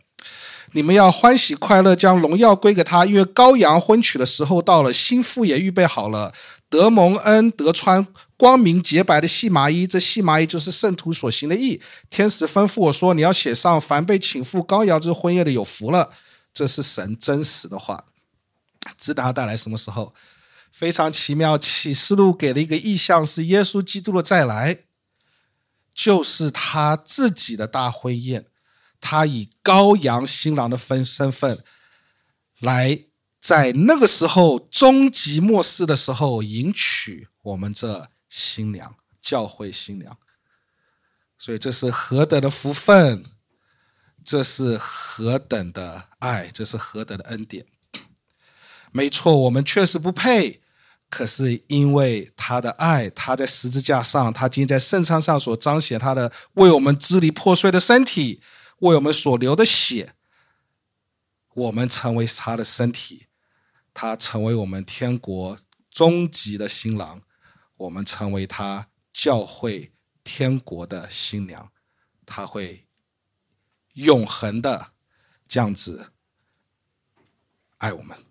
[0.74, 6.32] 你们要欢喜快乐，将荣耀归给他，因为羔羊婚娶的时候到了，新妇也预备好了，
[6.70, 8.06] 德蒙恩，德穿
[8.38, 9.88] 光明洁白的细麻衣。
[9.88, 11.82] 这细麻衣就是圣徒所行的义。
[12.10, 16.12] 天使吩咐我说：“你要写上，凡被请赴羔羊之婚宴的有福了。”
[16.54, 18.06] 这是神真实的话。
[18.98, 20.14] 知道带来什么时候？
[20.72, 21.58] 非常奇妙。
[21.58, 24.86] 启示录给了一个意象，是耶稣基督的再来，
[25.94, 28.48] 就是他自己的大婚宴。
[29.00, 31.64] 他以羔羊新郎的分身份，
[32.60, 33.06] 来
[33.40, 40.18] 在那个时候终极末世的时候迎娶我们这新娘，教会新娘。
[41.38, 43.26] 所以这是何等的福分，
[44.24, 47.66] 这是何等的爱，这是何等的恩典。
[48.92, 50.62] 没错，我们确实不配，
[51.10, 58.42] 可是因为他的爱，他在十字架上，他今天在圣餐上所彰显他的为我们支离破碎的身体。
[58.82, 60.16] 为我们所流的血，
[61.54, 63.28] 我们成为他的身体，
[63.94, 65.60] 他成为我们天国
[65.92, 67.22] 终极的新郎，
[67.78, 69.92] 我们成为他教会
[70.24, 71.72] 天国的新娘，
[72.26, 72.88] 他会
[73.94, 74.94] 永恒的
[75.48, 76.12] 这样子
[77.78, 78.26] 爱我们。